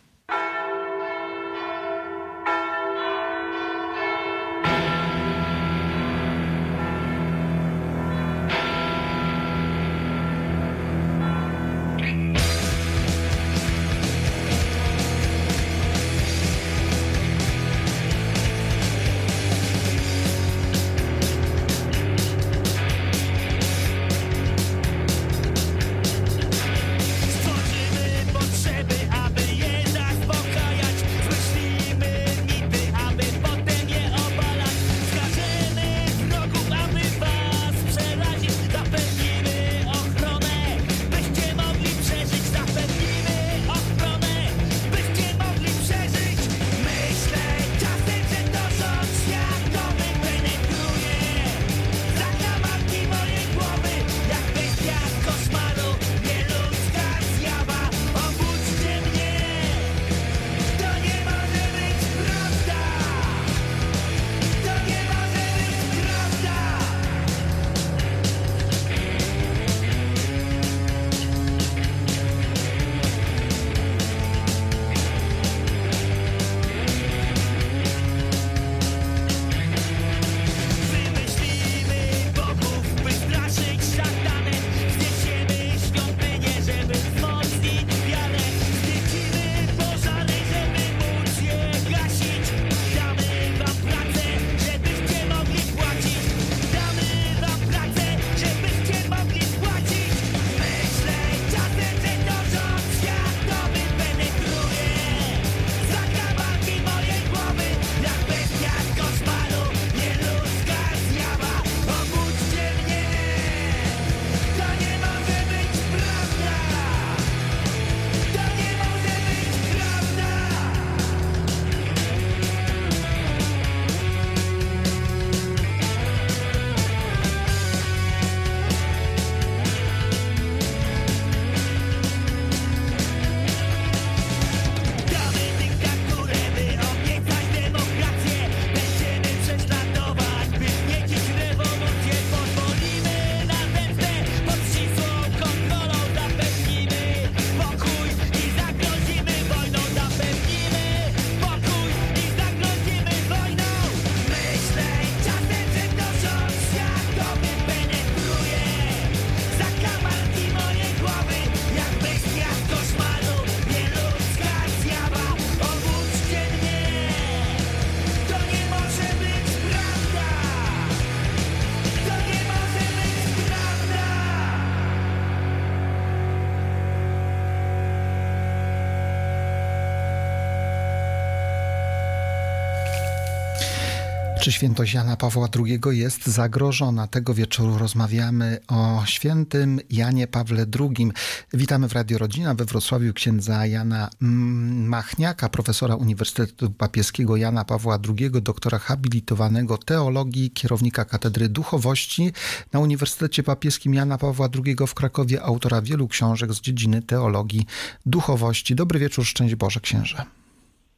[184.40, 187.07] Czy świętość Jana Pawła II jest zagrożona?
[187.07, 191.12] Tego wieczoru rozmawiamy o świętym Janie Pawle II.
[191.53, 197.98] Witamy w Radio Rodzina we Wrocławiu księdza Jana mm, Machniaka, profesora Uniwersytetu Papieskiego Jana Pawła
[198.09, 202.32] II, doktora habilitowanego teologii, kierownika Katedry Duchowości
[202.72, 207.66] na Uniwersytecie Papieskim Jana Pawła II w Krakowie, autora wielu książek z dziedziny teologii
[208.07, 208.74] duchowości.
[208.74, 210.39] Dobry wieczór, szczęść Boże księże.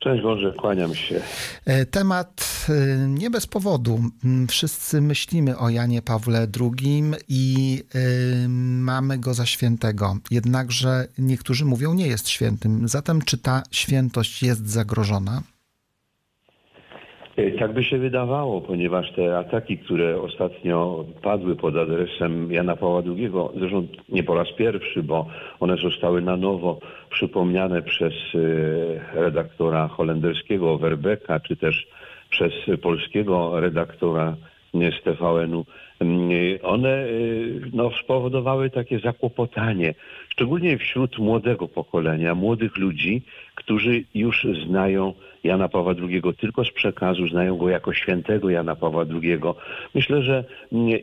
[0.03, 1.21] Cześć Boże, kłaniam się.
[1.65, 4.01] E, Temat e, nie bez powodu.
[4.25, 10.17] M, Wszyscy myślimy o Janie Pawle II i e, mamy go za świętego.
[10.31, 12.89] Jednakże niektórzy mówią, nie jest świętym.
[12.89, 15.43] Zatem czy ta świętość jest zagrożona?
[17.37, 23.03] E, Tak by się wydawało, ponieważ te ataki, które ostatnio padły pod adresem Jana Pawła
[23.07, 25.27] II, zresztą nie po raz pierwszy, bo
[25.61, 26.79] one zostały na nowo
[27.11, 31.87] przypomniane przez e, redaktora holenderskiego Werbeka, czy też
[32.31, 32.53] przez
[32.83, 34.37] polskiego redaktora
[34.75, 35.65] z TVN-u,
[36.01, 36.31] mm,
[36.63, 37.07] one
[37.73, 39.95] no, spowodowały takie zakłopotanie,
[40.29, 43.23] szczególnie wśród młodego pokolenia, młodych ludzi,
[43.55, 45.15] którzy już znają
[45.45, 49.39] Jana Pawła II tylko z przekazu, znają go jako świętego Jana Pawła II.
[49.95, 50.45] Myślę, że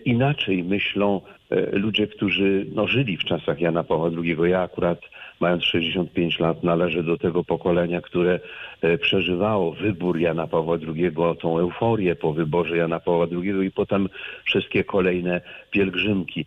[0.05, 4.37] inaczej myślą e, ludzie, którzy no, żyli w czasach Jana Pawła II.
[4.49, 4.99] Ja akurat
[5.39, 8.39] mając 65 lat należę do tego pokolenia, które
[8.81, 11.11] e, przeżywało wybór Jana Pawła II,
[11.41, 14.09] tą euforię po wyborze Jana Pawła II i potem
[14.43, 16.45] wszystkie kolejne pielgrzymki.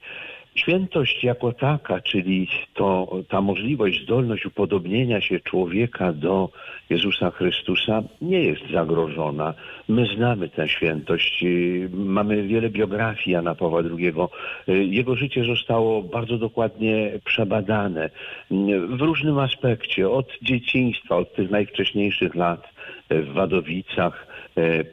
[0.55, 6.49] Świętość jako taka, czyli to, ta możliwość, zdolność upodobnienia się człowieka do
[6.91, 9.55] Jezusa Chrystusa nie jest zagrożona.
[9.89, 11.45] My znamy tę świętość,
[11.91, 14.13] mamy wiele biografii Jana Pawła II.
[14.95, 18.11] Jego życie zostało bardzo dokładnie przebadane
[18.89, 22.69] w różnym aspekcie, od dzieciństwa, od tych najwcześniejszych lat
[23.11, 24.27] w Wadowicach,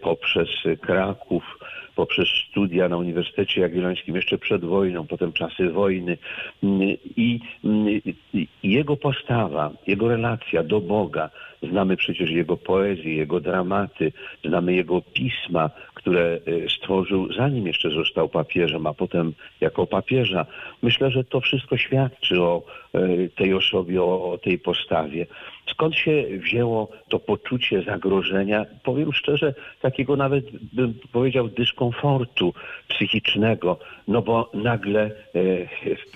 [0.02, 0.50] poprzez
[0.82, 1.59] Kraków,
[2.00, 6.18] poprzez studia na Uniwersytecie Jagiellońskim jeszcze przed wojną, potem czasy wojny
[7.16, 7.40] i,
[8.34, 11.30] i jego postawa, jego relacja do Boga,
[11.64, 14.12] znamy przecież jego poezję, jego dramaty,
[14.46, 20.46] znamy jego pisma, które e, stworzył zanim jeszcze został papieżem, a potem jako papieża.
[20.82, 25.26] Myślę, że to wszystko świadczy o e, tej osobie, o tej postawie.
[25.72, 32.54] Skąd się wzięło to poczucie zagrożenia, powiem szczerze, takiego nawet bym powiedział dyskomfortu
[32.88, 35.12] psychicznego, no bo nagle e,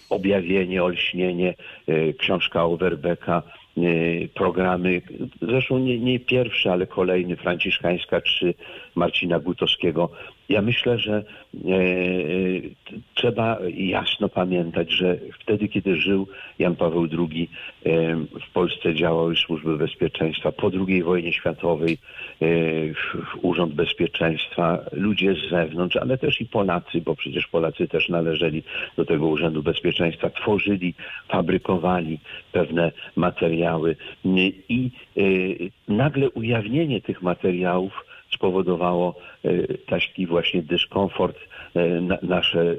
[0.10, 1.54] objawienie, olśnienie,
[1.88, 3.43] e, książka Overbecka,
[3.78, 3.82] e,
[4.28, 5.01] programy,
[5.41, 8.54] zresztą nie, nie pierwszy, ale kolejny, Franciszkańska czy
[8.95, 10.10] Marcina Gutowskiego.
[10.49, 11.83] Ja myślę, że e, e,
[13.13, 16.27] trzeba jasno pamiętać, że wtedy, kiedy żył
[16.59, 17.49] Jan Paweł II,
[17.85, 20.51] e, w Polsce działały służby bezpieczeństwa.
[20.51, 21.97] Po II wojnie światowej
[22.41, 22.45] e,
[23.41, 28.63] Urząd Bezpieczeństwa, ludzie z zewnątrz, ale też i Polacy, bo przecież Polacy też należeli
[28.97, 30.93] do tego Urzędu Bezpieczeństwa, tworzyli,
[31.27, 32.19] fabrykowali
[32.51, 33.95] pewne materiały
[34.69, 35.21] i e,
[35.87, 41.38] nagle ujawnienie tych materiałów spowodowało e, taki właśnie dyskomfort,
[41.75, 42.75] e, na, nasze e,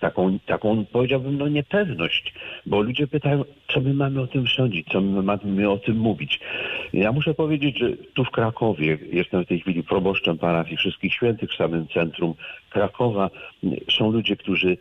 [0.00, 2.34] taką, taką powiedziałbym no niepewność,
[2.66, 6.40] bo ludzie pytają, co my mamy o tym sądzić, co my mamy o tym mówić.
[6.92, 11.50] Ja muszę powiedzieć, że tu w Krakowie, jestem w tej chwili proboszczem parafii Wszystkich Świętych
[11.50, 12.34] w samym centrum
[12.70, 13.30] Krakowa,
[13.90, 14.76] są ludzie, którzy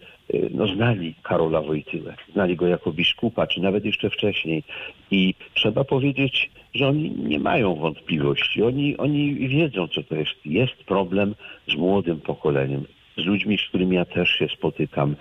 [0.51, 4.63] no, znali Karola Wojtyłę, znali go jako biskupa, czy nawet jeszcze wcześniej
[5.11, 8.63] i trzeba powiedzieć, że oni nie mają wątpliwości.
[8.63, 10.31] Oni, oni wiedzą, co to jest.
[10.45, 11.35] Jest problem
[11.67, 12.85] z młodym pokoleniem,
[13.17, 15.15] z ludźmi, z którymi ja też się spotykam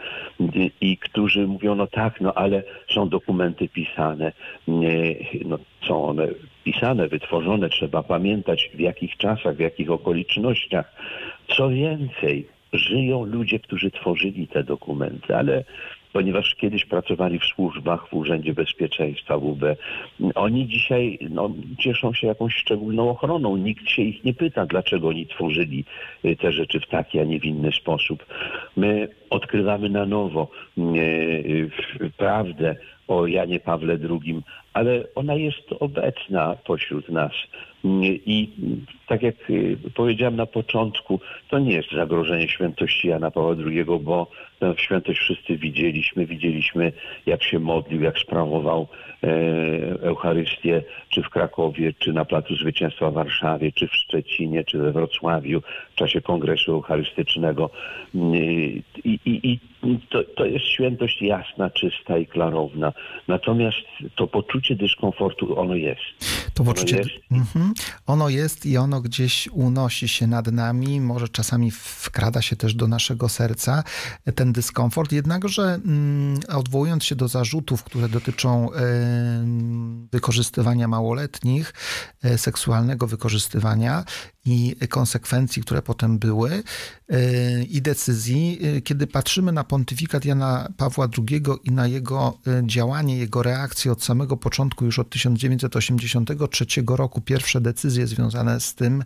[0.81, 4.33] i, którzy mówią, no tak, no ale są dokumenty pisane,
[5.45, 5.59] no
[5.89, 6.29] są one
[6.65, 10.95] pisane, wytworzone, trzeba pamiętać w jakich czasach, w jakich okolicznościach.
[11.49, 15.65] Co więcej, żyją ludzie, którzy tworzyli te dokumenty, ale
[16.13, 19.77] ponieważ kiedyś pracowali w służbach, w Urzędzie Bezpieczeństwa WB.
[20.35, 23.57] Oni dzisiaj no, cieszą się jakąś szczególną ochroną.
[23.57, 25.85] Nikt się ich nie pyta, dlaczego oni tworzyli
[26.25, 28.27] y, te rzeczy w taki, a nie w inny sposób.
[28.77, 30.49] My odkrywamy na nowo
[30.79, 30.83] y,
[32.01, 32.77] y, prawdę
[33.09, 34.43] o Janie Pawle II,
[34.73, 37.33] ale ona jest obecna pośród nas.
[38.27, 38.49] I
[39.07, 39.35] tak jak
[39.95, 44.27] powiedziałem na początku, to nie jest zagrożenie świętości Jana Pawła II, bo
[44.59, 46.27] tę świętość wszyscy widzieliśmy.
[46.27, 46.93] Widzieliśmy,
[47.27, 48.89] jak się modlił, jak sprawował
[49.23, 49.29] e,
[50.03, 54.93] Eucharystię, czy w Krakowie, czy na Placu Zwycięstwa w Warszawie, czy w Szczecinie, czy we
[54.93, 55.63] Wrocławiu
[55.93, 57.71] w czasie Kongresu Eucharystycznego.
[58.15, 59.59] I, i, i
[60.11, 62.93] to, to jest świętość jasna, czysta i klarowna.
[63.29, 66.01] Natomiast to poczucie dyskomfortu, ono jest.
[66.55, 67.31] To poczucie, ono jest.
[67.31, 67.75] Mhm.
[68.07, 72.89] ono jest i ono gdzieś unosi się nad nami, może czasami wkrada się też do
[72.89, 73.85] naszego serca
[74.35, 78.77] ten dyskomfort, jednakże mm, odwołując się do zarzutów, które dotyczą y,
[80.13, 81.75] wykorzystywania małoletnich,
[82.25, 84.05] y, seksualnego wykorzystywania
[84.45, 86.63] i konsekwencji, które potem były
[87.69, 93.93] i decyzji, kiedy patrzymy na pontyfikat Jana Pawła II i na jego działanie, jego reakcję
[93.93, 99.05] od samego początku, już od 1983 roku, pierwsze decyzje związane z tym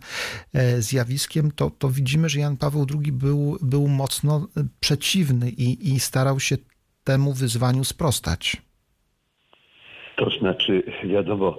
[0.79, 4.47] zjawiskiem, to, to widzimy, że Jan Paweł II był, był mocno
[4.79, 6.57] przeciwny i, i starał się
[7.03, 8.66] temu wyzwaniu sprostać.
[10.17, 11.57] To znaczy, wiadomo,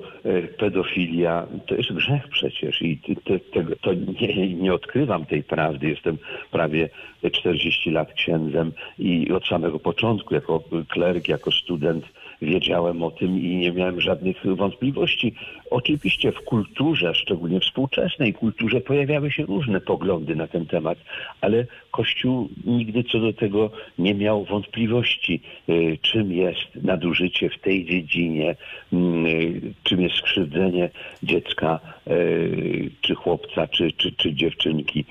[0.59, 5.89] pedofilia to jest grzech przecież i te, te, to nie, nie odkrywam tej prawdy.
[5.89, 6.19] Jestem
[6.51, 6.89] prawie
[7.33, 12.05] 40 lat księdzem i od samego początku jako kleryk, jako student
[12.43, 15.35] wiedziałem o tym i nie miałem żadnych wątpliwości.
[15.71, 20.99] Oczywiście w kulturze, szczególnie współczesnej kulturze, pojawiały się różne poglądy na ten temat,
[21.41, 27.85] ale Kościół nigdy co do tego nie miał wątpliwości, y, czym jest nadużycie w tej
[27.85, 28.57] dziedzinie,
[28.93, 30.91] mm, y, czym jest skrzywdzenie
[31.23, 35.05] dziecka, y, czy chłopca, czy, czy, czy dziewczynki.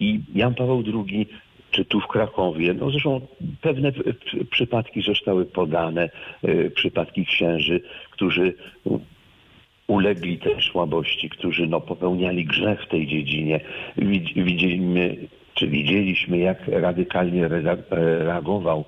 [0.00, 1.26] I Jan Paweł II
[1.70, 2.74] czy tu w Krakowie.
[2.74, 3.20] No zresztą
[3.60, 3.92] pewne
[4.50, 6.10] przypadki zostały podane,
[6.44, 8.54] y, przypadki księży, którzy
[9.86, 13.60] ulegli tej słabości, którzy no, popełniali grzech w tej dziedzinie.
[13.96, 15.16] Widz- Widzimy,
[15.54, 17.48] czy widzieliśmy, jak radykalnie e,
[18.24, 18.84] reagował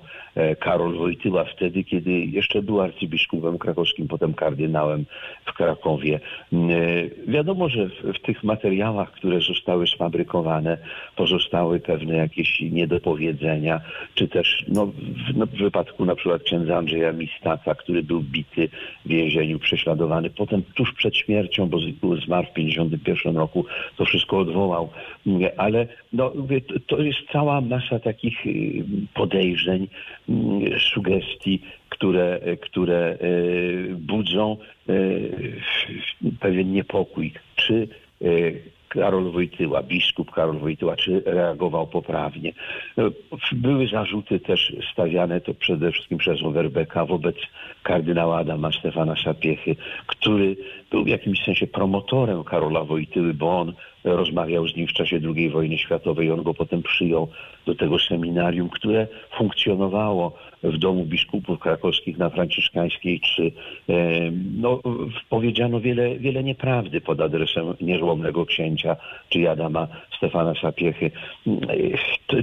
[0.59, 5.05] Karol Wojtyła wtedy, kiedy jeszcze był arcybiskupem krakowskim, potem kardynałem
[5.45, 6.19] w Krakowie.
[6.53, 6.57] E,
[7.27, 10.77] Wiadomo, że w, w tych materiałach, które zostały sfabrykowane,
[11.15, 13.81] pozostały pewne jakieś niedopowiedzenia,
[14.15, 18.69] czy też no, w, no, w wypadku na przykład księdza Andrzeja Mistaka, który był bity
[19.05, 21.77] w więzieniu, prześladowany, potem tuż przed śmiercią, bo
[22.25, 23.65] zmarł w 1951 roku,
[23.97, 24.89] to wszystko odwołał.
[25.57, 26.33] Ale no,
[26.87, 29.87] to- jest cała masa takich y, podejrzeń,
[30.93, 34.57] sugestii, które, które y, budzą
[34.89, 35.55] y,
[36.39, 37.33] pewien niepokój.
[37.55, 37.87] Czy
[38.21, 38.61] y,
[38.93, 42.53] Karol Wojtyła, biskup Karol Wojtyła, czy reagował poprawnie.
[42.97, 43.09] No,
[43.51, 47.35] Były zarzuty też stawiane to przede wszystkim przez Overbecka wobec
[47.83, 49.75] kardynała Adama Stefana Sapiechy,
[50.07, 50.55] który
[50.91, 53.73] był w jakimś sensie promotorem Karola Wojtyły, bo on
[54.03, 56.31] rozmawiał z nim w czasie II wojny światowej.
[56.31, 57.27] On go potem przyjął
[57.65, 63.51] do tego seminarium, które funkcjonowało w Domu Biskupów Krakowskich na Franciszkańskiej 3.
[63.89, 64.81] E, No,
[65.29, 68.95] powiedziano wiele, wiele nieprawdy pod adresem niezłomnego księcia,
[69.29, 69.87] czy Adama
[70.17, 71.11] Stefana Sapiechy.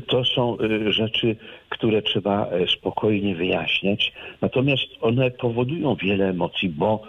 [0.07, 1.37] To, są e, rzeczy,
[1.69, 4.13] które trzeba e, spokojnie wyjaśniać.
[4.41, 7.03] Natomiast one powodują wiele emocji, bo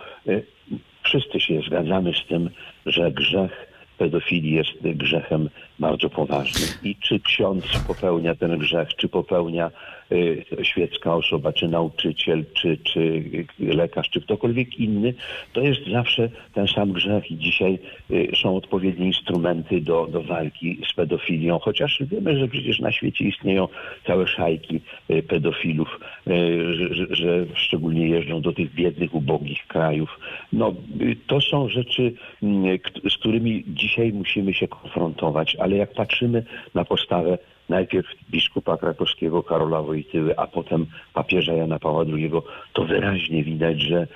[1.04, 2.50] wszyscy się zgadzamy z tym,
[2.86, 5.50] że grzech pedofilii jest grzechem
[5.82, 6.70] bardzo poważnym.
[6.84, 9.72] I czy ksiądz popełnia ten grzech, czy popełnia
[10.12, 13.24] y, świecka osoba, czy nauczyciel, czy, czy
[13.60, 15.14] lekarz, czy ktokolwiek inny,
[15.54, 17.80] to jest zawsze ten sam grzech i dzisiaj
[18.12, 23.26] y, są odpowiednie instrumenty do, do walki z pedofilią, chociaż wiemy, że przecież na świecie
[23.26, 23.68] istnieją
[24.08, 30.20] całe szajki y, pedofilów, y, że, że, szczególnie jeżdżą do tych biednych, ubogich krajów.
[30.54, 32.14] No, y, to są rzeczy,
[32.44, 32.78] mm,
[33.10, 36.44] z którymi dzisiaj musimy się konfrontować, ale jak patrzymy
[36.76, 37.38] na postawę
[37.70, 42.32] najpierw biskupa krakowskiego Karola Wojtyły, a potem papieża Jana Pawła II,
[42.74, 44.08] to wyraźnie widać, że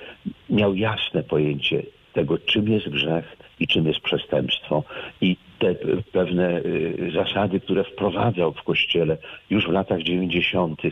[0.50, 1.82] miał jasne pojęcie
[2.12, 4.84] tego, czym jest grzech i czym jest przestępstwo.
[5.20, 5.74] I te
[6.12, 9.16] pewne y, zasady, które wprowadzał w Kościele
[9.50, 10.82] już w latach 90.,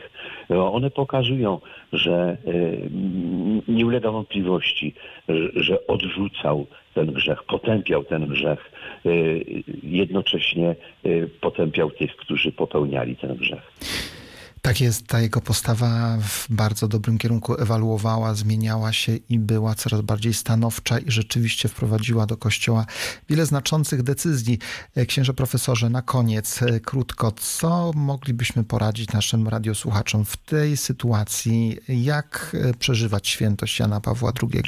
[0.51, 1.61] no, one pokazują,
[1.93, 2.91] że y,
[3.69, 4.95] nie ulega wątpliwości,
[5.57, 8.73] że, odrzucał ten grzech, potępiał ten grzech,
[9.07, 9.45] y,
[9.83, 10.75] jednocześnie
[11.41, 13.73] potępiał tych, którzy popełniali ten grzech.
[14.65, 20.01] Tak jest, ta jego postawa w bardzo dobrym kierunku ewaluowała, zmieniała się i była coraz
[20.01, 22.87] bardziej stanowcza i rzeczywiście wprowadziła do kościoła
[23.29, 24.59] wiele znaczących decyzji.
[24.97, 31.79] E, Księże profesorze, na koniec e, krótko, co moglibyśmy poradzić naszym radiosłuchaczom w tej sytuacji?
[31.89, 34.63] Jak e, przeżywać świętość Jana Pawła II?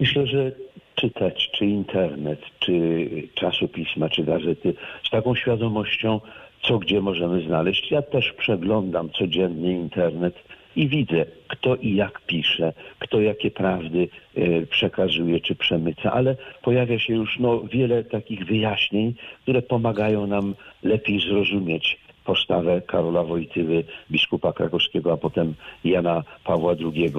[0.00, 0.52] Myślę, że
[0.94, 4.74] czytać czy internet, czy czasopisma, czy gazety
[5.06, 6.20] z taką świadomością,
[6.62, 7.90] co gdzie możemy znaleźć.
[7.90, 10.34] Ja też przeglądam codziennie internet
[10.76, 16.98] i widzę, kto i jak pisze, kto jakie prawdy e, przekazuje czy przemyca, ale pojawia
[16.98, 24.52] się już no, wiele takich wyjaśnień, które pomagają nam lepiej zrozumieć postawę Karola Wojtyły, biskupa
[24.52, 25.54] krakowskiego, a potem
[25.84, 27.12] Jana Pawła II.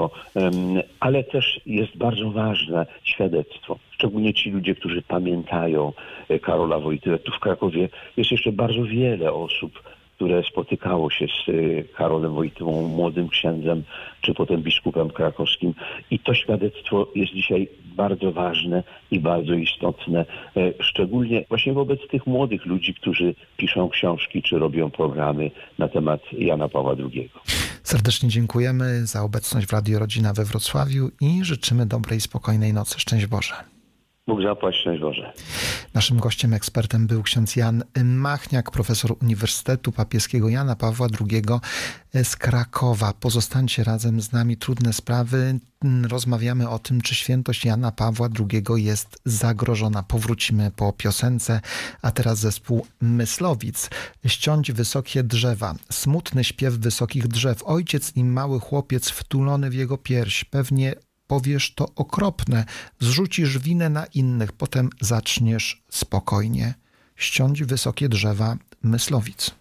[1.00, 3.80] Ale też jest bardzo ważne świadectwo.
[3.92, 5.94] Szczególnie ci ludzie, którzy pamiętają
[6.30, 7.20] e, Karola Wojtyłę.
[7.20, 9.84] Tu w Krakowie jest jeszcze bardzo wiele osób,
[10.18, 13.84] które spotykało się z y, Karolem Wojtyłą, młodym księdzem,
[14.22, 15.74] czy potem biskupem krakowskim.
[16.12, 20.26] I to świadectwo jest dzisiaj bardzo ważne i bardzo istotne,
[20.58, 26.22] e, szczególnie właśnie wobec tych młodych ludzi, którzy piszą książki, czy robią programy na temat
[26.32, 27.30] Jana Pawła II.
[27.84, 33.00] Serdecznie dziękujemy za obecność w Radio Rodzina we Wrocławiu i życzymy dobrej, spokojnej nocy.
[33.00, 33.77] Szczęść Boże.
[34.28, 35.34] Bóg zapłać, szczęść Boże.
[35.94, 41.44] Naszym gościem, ekspertem był ksiądz Jan Machniak, profesor Uniwersytetu Papieskiego Jana Pawła II
[42.24, 43.14] z Krakowa.
[43.14, 45.60] Pozostańcie razem z nami, trudne sprawy.
[46.10, 50.04] Rozmawiamy o tym, czy świętość Jana Pawła II jest zagrożona.
[50.04, 51.62] Powrócimy po piosence,
[52.02, 53.90] a teraz zespół Myslowic.
[54.26, 57.64] Ściąć wysokie drzewa, smutny śpiew wysokich drzew.
[57.64, 60.44] Ojciec i mały chłopiec wtulony w jego pierś.
[60.44, 60.94] Pewnie
[61.28, 62.66] powiesz to okropne,
[63.00, 66.74] zrzucisz winę na innych, potem zaczniesz spokojnie
[67.16, 69.52] ściąć wysokie drzewa Myslowic.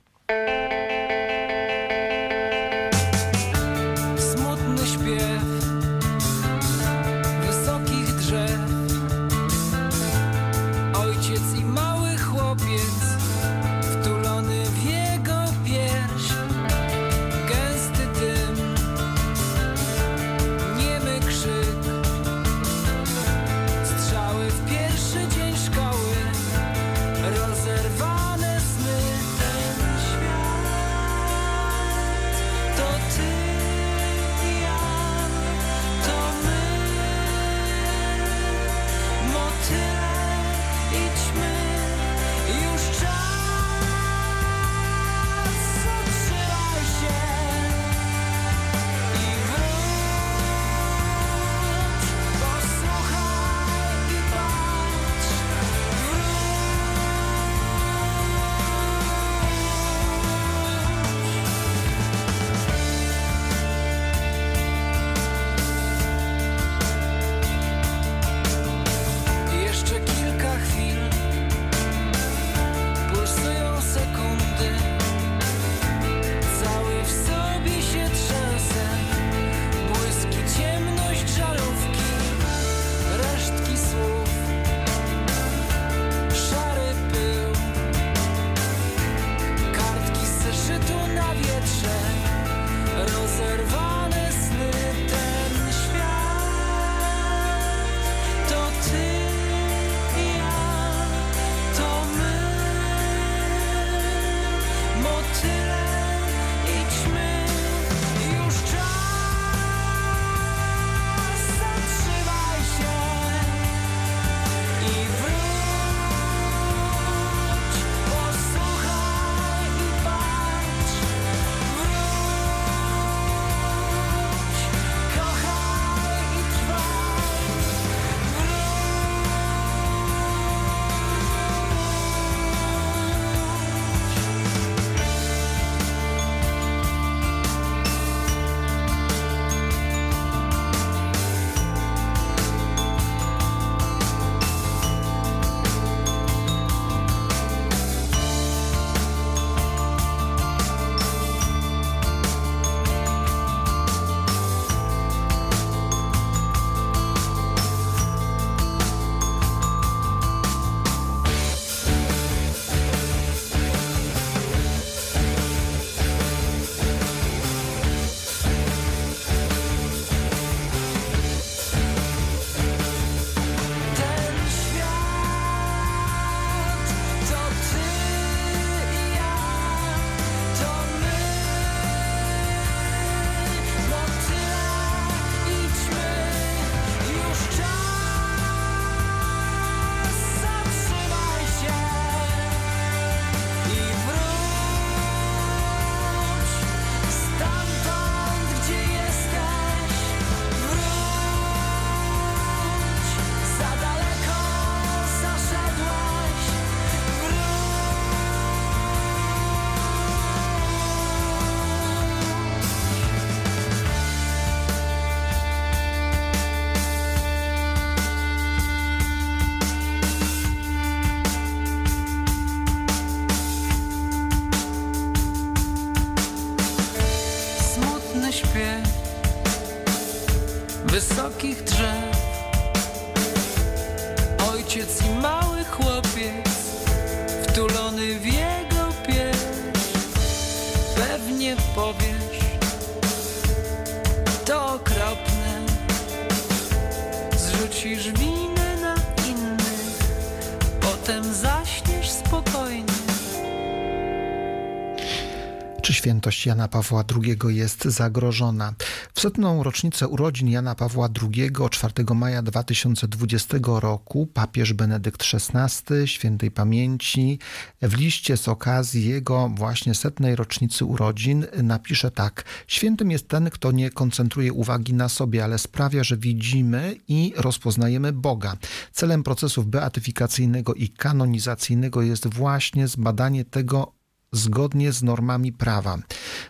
[255.87, 258.75] Czy świętość Jana Pawła II jest zagrożona?
[259.15, 266.51] W setną rocznicę urodzin Jana Pawła II 4 maja 2020 roku papież Benedykt XVI świętej
[266.51, 267.39] pamięci
[267.83, 273.73] w liście z okazji jego właśnie setnej rocznicy urodzin napisze tak: Świętym jest ten, kto
[273.73, 278.57] nie koncentruje uwagi na sobie, ale sprawia, że widzimy i rozpoznajemy Boga.
[278.93, 283.96] Celem procesów beatyfikacyjnego i kanonizacyjnego jest właśnie zbadanie tego,
[284.37, 285.99] zgodnie z normami prawa.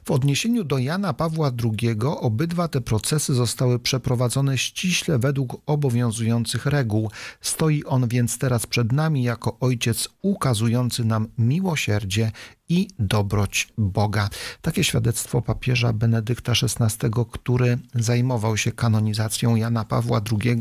[0.05, 7.11] W odniesieniu do Jana Pawła II obydwa te procesy zostały przeprowadzone ściśle według obowiązujących reguł.
[7.41, 12.33] Stoi on więc teraz przed nami jako ojciec ukazujący nam miłosierdzie
[12.69, 14.29] i dobroć Boga.
[14.63, 20.61] Takie świadectwo papieża Benedykta XVI, który zajmował się kanonizacją Jana Pawła II,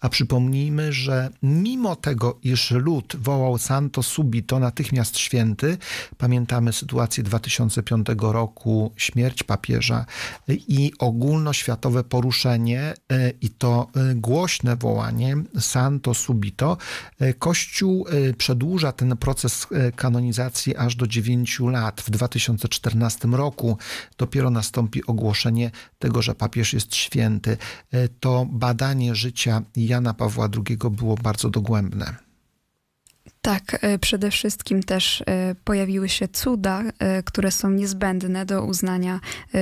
[0.00, 5.78] a przypomnijmy, że mimo tego, iż lud wołał Santo Subito, natychmiast święty,
[6.18, 10.06] pamiętamy sytuację 2005 roku, śmierć papieża
[10.48, 16.76] i ogólnoświatowe poruszenie e, i to e, głośne wołanie Santo Subito,
[17.20, 18.06] e, Kościół
[18.38, 22.00] przedłuża ten proces kanonizacji aż do 9 lat.
[22.00, 23.78] W 2014 roku
[24.18, 27.56] dopiero nastąpi ogłoszenie tego, że papież jest święty.
[28.20, 32.25] To badanie życia Jana Pawła II było bardzo dogłębne.
[33.46, 39.20] Tak, e, przede wszystkim też e, pojawiły się cuda, e, które są niezbędne do uznania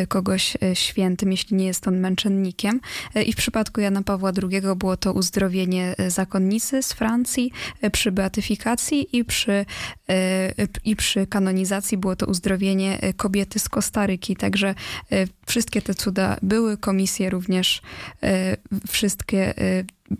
[0.09, 2.80] kogoś świętym, jeśli nie jest on męczennikiem.
[3.26, 7.53] I w przypadku Jana Pawła II było to uzdrowienie zakonnicy z Francji
[7.93, 9.66] przy beatyfikacji i przy,
[10.85, 14.37] i przy kanonizacji było to uzdrowienie kobiety z Kostaryki.
[14.37, 14.74] Także
[15.47, 17.82] wszystkie te cuda były, komisje również
[18.89, 19.55] wszystkie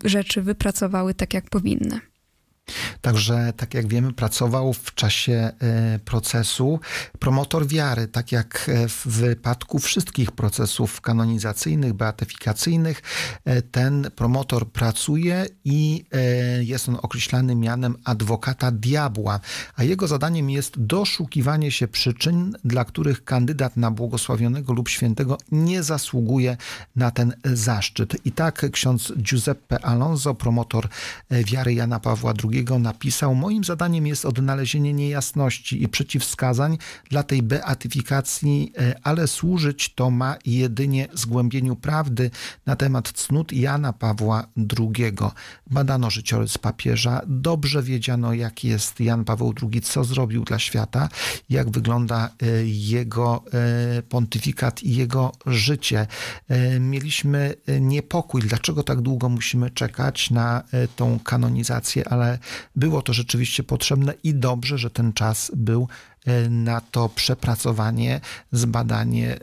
[0.03, 1.99] rzeczy wypracowały tak, jak powinny.
[3.01, 6.79] Także, tak jak wiemy, pracował w czasie e, procesu
[7.19, 13.01] promotor wiary, tak jak e, w wypadku wszystkich procesów kanonizacyjnych, beatyfikacyjnych.
[13.45, 16.05] E, ten promotor pracuje i
[16.59, 19.39] jest on określany mianem adwokata diabła,
[19.75, 25.83] a jego zadaniem jest doszukiwanie się przyczyn, dla których kandydat na błogosławionego lub świętego nie
[25.83, 26.57] zasługuje
[26.95, 28.25] na ten zaszczyt.
[28.25, 30.87] I tak ksiądz Giuseppe Alonso, promotor
[31.31, 36.77] wiary Jana Pawła II, napisał: Moim zadaniem jest odnalezienie niejasności i przeciwwskazań
[37.09, 42.31] dla tej beatyfikacji, e, ale służyć to ma jedynie zgłębieniu prawdy
[42.65, 44.47] na temat cnót Jana Pawła
[44.79, 45.13] II.
[45.71, 51.09] Badano życiorys papieża, dobrze wiedziano, jaki jest Jan Paweł II, co zrobił dla świata,
[51.49, 56.07] jak wygląda e, jego e, pontyfikat i jego życie.
[56.79, 60.63] Mieliśmy niepokój, dlaczego tak długo musimy czekać na
[60.95, 62.39] tą kanonizację, ale
[62.75, 65.87] było to rzeczywiście potrzebne i dobrze, że ten czas był
[66.25, 68.21] e, na to przepracowanie,
[68.51, 69.37] zbadanie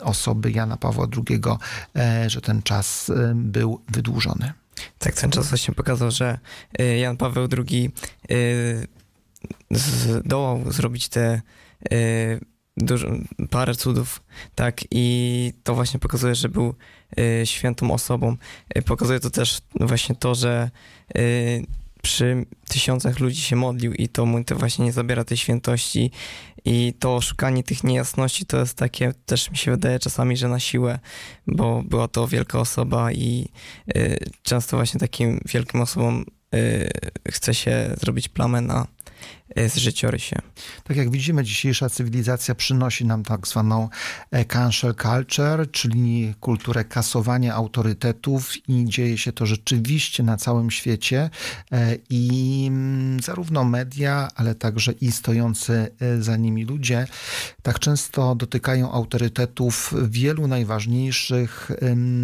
[0.00, 1.40] osoby Jana Pawła II,
[1.96, 4.52] e, że ten czas e, był wydłużony.
[4.98, 6.38] Tak, ten czas właśnie pokazał, że
[7.00, 7.90] Jan Paweł II
[9.70, 11.42] zdołał zrobić te
[12.76, 13.06] dużo,
[13.50, 14.22] parę cudów,
[14.54, 16.74] tak, i to właśnie pokazuje, że był
[17.44, 18.36] świętą osobą.
[18.86, 20.70] Pokazuje to też właśnie to, że
[22.02, 26.10] przy tysiącach ludzi się modlił i to mu to właśnie nie zabiera tej świętości.
[26.64, 30.60] I to szukanie tych niejasności to jest takie, też mi się wydaje czasami, że na
[30.60, 30.98] siłę,
[31.46, 33.48] bo była to wielka osoba i
[33.96, 36.24] y, często właśnie takim wielkim osobom
[36.54, 36.90] y,
[37.30, 38.86] chce się zrobić plamę na
[39.56, 40.36] z życiorysie.
[40.84, 43.88] Tak jak widzimy, dzisiejsza cywilizacja przynosi nam tak zwaną
[44.30, 51.30] e, cancel culture, czyli kulturę kasowania autorytetów i dzieje się to rzeczywiście na całym świecie
[51.72, 55.90] e, i mm, zarówno media, ale także i stojący
[56.20, 57.06] za nimi ludzie
[57.62, 61.70] tak często dotykają autorytetów wielu najważniejszych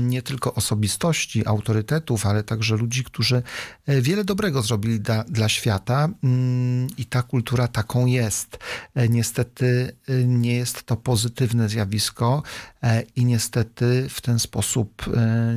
[0.02, 3.42] nie tylko osobistości, autorytetów, ale także ludzi, którzy
[3.88, 8.58] wiele dobrego zrobili dla, dla świata mm, i ta kultura taką jest.
[8.94, 12.42] E, niestety e, nie jest to pozytywne zjawisko
[12.82, 15.02] e, i niestety w ten sposób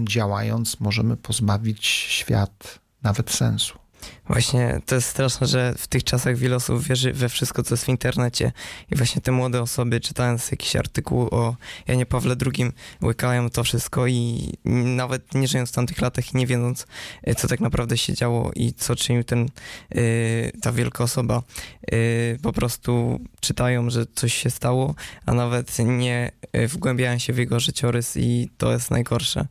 [0.03, 3.78] działając możemy pozbawić świat nawet sensu.
[4.27, 7.85] Właśnie to jest straszne, że w tych czasach wiele osób wierzy we wszystko, co jest
[7.85, 8.51] w internecie
[8.91, 11.55] i właśnie te młode osoby czytając jakiś artykuł o
[11.87, 12.71] Janie Pawle II
[13.01, 16.87] łykają to wszystko i nawet nie żyjąc w tamtych latach i nie wiedząc,
[17.23, 19.49] e, co tak naprawdę się działo i co czynił ten,
[19.91, 20.01] e,
[20.61, 21.43] ta wielka osoba,
[21.91, 21.95] e,
[22.41, 24.95] po prostu czytają, że coś się stało,
[25.25, 26.31] a nawet nie
[26.67, 29.47] wgłębiają się w jego życiorys i to jest najgorsze.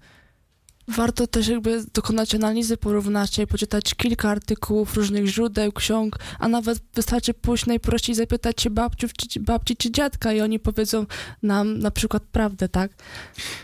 [0.89, 7.35] Warto też jakby dokonać analizy porównawczej, poczytać kilka artykułów różnych źródeł, ksiąg, a nawet wystarczy
[7.35, 11.07] pójść najprościej zapytać się babciów, czy, babci czy dziadka i oni powiedzą
[11.43, 12.91] nam na przykład prawdę, tak?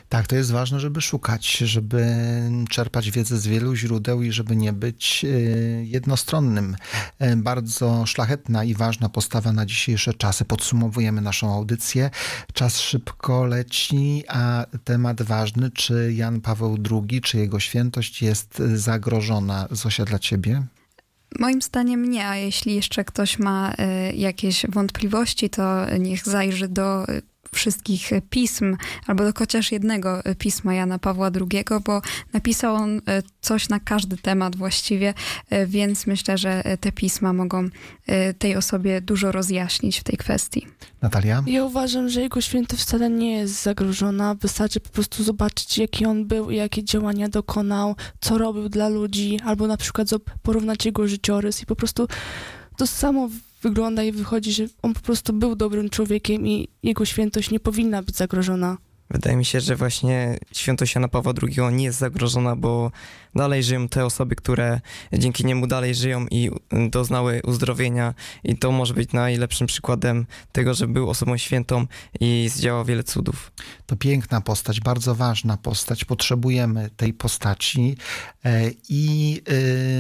[0.09, 2.07] Tak, to jest ważne, żeby szukać, żeby
[2.71, 6.77] czerpać wiedzę z wielu źródeł i żeby nie być y, jednostronnym.
[7.23, 10.45] Y, Bardzo szlachetna i ważna postawa na dzisiejsze czasy.
[10.45, 12.11] Podsumowujemy naszą audycję.
[12.53, 19.69] Czas szybko leci, a temat ważny, czy Jan Paweł II, czy jego świętość jest zagrożona.
[19.71, 20.63] Zosia, dla ciebie?
[21.39, 27.09] Moim zdaniem nie, a jeśli jeszcze ktoś ma e, jakieś wątpliwości, to niech zajrzy do
[27.09, 27.23] e,
[27.55, 28.77] wszystkich pism,
[29.07, 32.03] albo do chociaż jednego e, pisma Jana Pawła II, bo
[32.33, 35.15] napisał on e, coś na każdy temat właściwie,
[35.51, 37.69] e, więc myślę, że te pisma mogą
[38.39, 40.67] tej osobie dużo rozjaśnić w tej kwestii.
[41.03, 41.43] Natalia?
[41.47, 44.35] Ja uważam, że jego świętość wcale nie jest zagrożona.
[44.35, 49.41] Wystarczy po prostu zobaczyć, jaki on był i jakie działania dokonał, co robił dla ludzi,
[49.45, 50.09] albo na przykład
[50.43, 52.09] porównać jego życiorys i po prostu
[52.77, 53.29] to samo
[53.65, 58.03] wygląda i wychodzi, że on po prostu był dobrym człowiekiem i jego świętość nie powinna
[58.03, 58.79] być zagrożona.
[59.11, 62.91] Wydaje mi się, że właśnie świętość Jana Pawła II nie jest zagrożona, bo
[63.35, 64.81] dalej żyją te osoby, które
[65.13, 66.51] dzięki niemu dalej żyją i
[66.91, 71.87] doznały uzdrowienia i to może być najlepszym przykładem tego, że był osobą świętą
[72.21, 73.53] i zdziałał wiele cudów.
[73.87, 76.05] To piękna postać, bardzo ważna postać.
[76.05, 77.97] Potrzebujemy tej postaci
[78.45, 79.53] e, i e,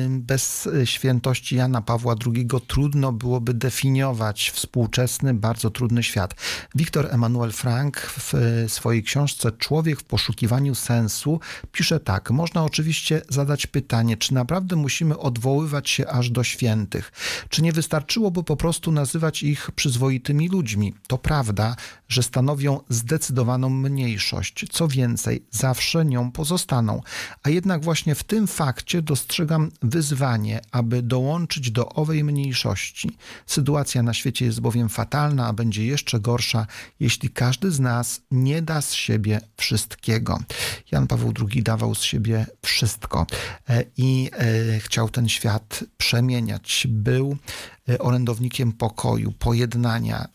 [0.08, 6.34] bez świętości Jana Pawła II trudno byłoby definiować współczesny, bardzo trudny świat.
[6.74, 8.32] Wiktor Emanuel Frank w
[8.68, 11.40] swojej książce Człowiek w poszukiwaniu sensu
[11.72, 17.12] pisze tak: Można oczywiście zadać pytanie, czy naprawdę musimy odwoływać się aż do świętych?
[17.48, 20.94] Czy nie wystarczyłoby po prostu nazywać ich przyzwoitymi ludźmi?
[21.06, 21.76] To prawda,
[22.08, 24.64] że stanowią zdecydowaną mniejszość.
[24.72, 27.00] Co więcej, zawsze nią pozostaną.
[27.42, 33.16] A jednak właśnie w tym fakcie dostrzegam wyzwanie, aby dołączyć do owej mniejszości.
[33.46, 36.66] Sytuacja na świecie jest bowiem fatalna, a będzie jeszcze gorsza,
[37.00, 40.38] jeśli każdy z nas nie da z siebie wszystkiego.
[40.92, 43.26] Jan Paweł II dawał z siebie wszystko
[43.68, 46.86] e, i e, chciał ten świat przemieniać.
[46.90, 47.36] Był
[47.98, 50.28] orędownikiem pokoju, pojednania,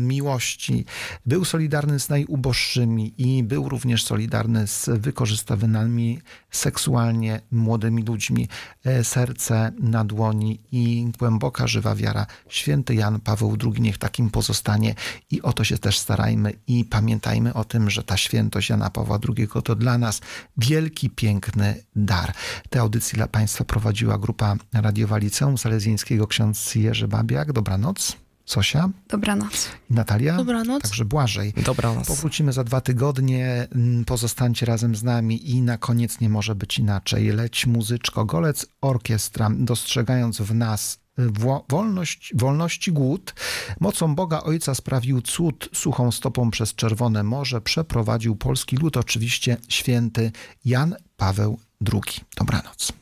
[0.00, 0.84] miłości.
[1.26, 6.18] Był solidarny z najuboższymi i był również solidarny z wykorzystywanymi
[6.50, 8.48] seksualnie młodymi ludźmi.
[9.02, 12.26] Serce na dłoni i głęboka, żywa wiara.
[12.48, 14.94] Święty Jan Paweł II niech takim pozostanie
[15.30, 19.18] i o to się też starajmy i pamiętajmy o tym, że ta świętość Jana Pawła
[19.36, 20.20] II to dla nas
[20.56, 22.32] wielki, piękny dar.
[22.70, 27.52] Te audycje dla Państwa prowadziła grupa radiowa Liceum Salezjańskiego ksiądz Jerzy Babiak.
[27.52, 28.16] Dobranoc.
[28.46, 28.88] Sosia.
[29.08, 29.68] Dobranoc.
[29.90, 30.36] I Natalia.
[30.36, 30.82] Dobranoc.
[30.82, 31.52] Także Błażej.
[31.66, 32.06] Dobranoc.
[32.06, 33.68] Powrócimy za dwa tygodnie.
[33.74, 37.28] Mm, Pozostańcie razem z nami i na koniec nie może być inaczej.
[37.32, 43.34] Leć muzyczko, golec orkiestra, dostrzegając w nas wo- wolność, wolności głód.
[43.80, 50.32] Mocą Boga Ojca sprawił cud, suchą stopą przez Czerwone Morze przeprowadził polski lud, oczywiście święty
[50.64, 51.58] Jan Paweł
[51.92, 52.20] II.
[52.36, 52.92] Dobranoc.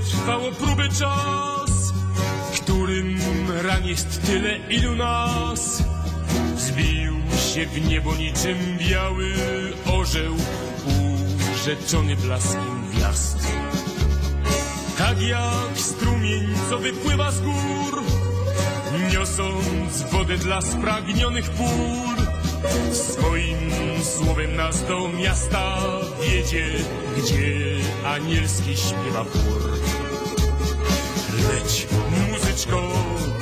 [0.00, 1.92] Co przetrwało próby czas,
[2.62, 3.18] którym
[3.62, 5.82] ran jest tyle, ilu nas.
[6.56, 7.14] Zbił
[7.54, 9.34] się w niebo niczym biały
[9.86, 10.34] orzeł,
[11.54, 13.38] urzeczony blaskiem gwiazd.
[14.98, 18.02] Tak jak strumień, co wypływa z gór,
[19.12, 22.16] niosąc wodę dla spragnionych pól.
[22.92, 23.70] Swoim
[24.02, 25.78] słowem nas do miasta
[26.22, 26.66] wiedzie,
[27.18, 27.54] gdzie
[28.04, 29.89] anielski śpiewa chór.
[31.54, 31.86] Leć
[32.30, 32.80] muzyczko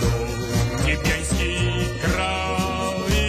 [0.01, 1.59] do niebiańskiej
[2.03, 3.29] krainy.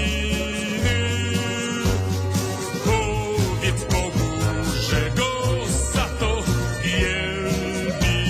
[2.85, 4.29] Powiedz Bogu,
[4.89, 5.31] że go
[5.93, 6.43] za to
[6.83, 8.23] wielbimy.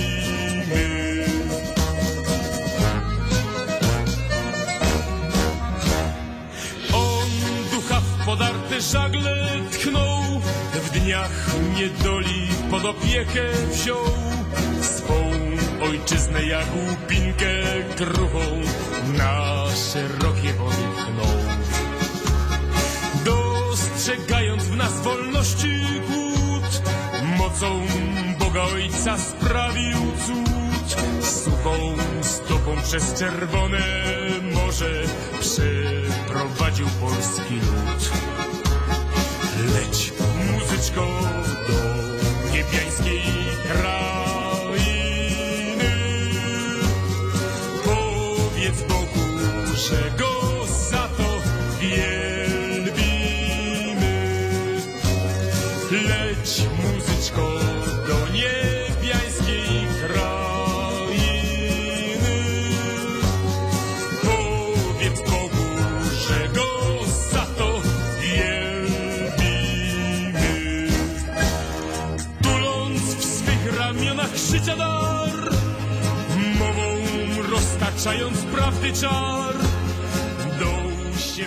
[6.92, 7.30] On
[7.70, 10.40] ducha w podarte żagle tknął,
[10.74, 13.42] w dniach niedoli pod opiekę
[13.72, 14.19] wziął
[16.60, 17.46] swą ojczyznę jak łupinkę
[17.96, 18.40] kruchą
[19.18, 21.24] na szerokie wody tchną.
[23.24, 26.82] Dostrzegając w nas wolności głód,
[27.38, 27.86] mocą
[28.38, 31.00] Boga Ojca sprawił cud.
[31.24, 33.80] Suchą stopą przez czerwone
[34.54, 35.02] morze
[35.40, 38.10] przeprowadził polski lud.
[39.74, 40.12] Leć
[40.52, 41.06] muzyczko
[41.68, 43.22] do niebiańskiej
[43.72, 44.09] krainy.
[78.10, 79.54] Roztaczając prawdy czar,
[81.18, 81.44] się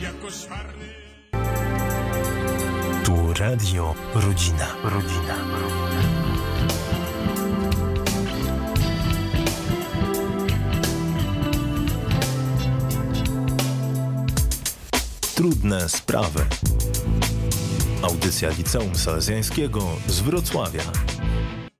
[0.00, 0.86] jako szwarny.
[3.04, 4.66] Tu Radio Rodzina.
[4.84, 5.34] Rodzina.
[15.34, 16.46] Trudne sprawy.
[18.02, 21.05] Audycja Liceum Salezjańskiego z Wrocławia.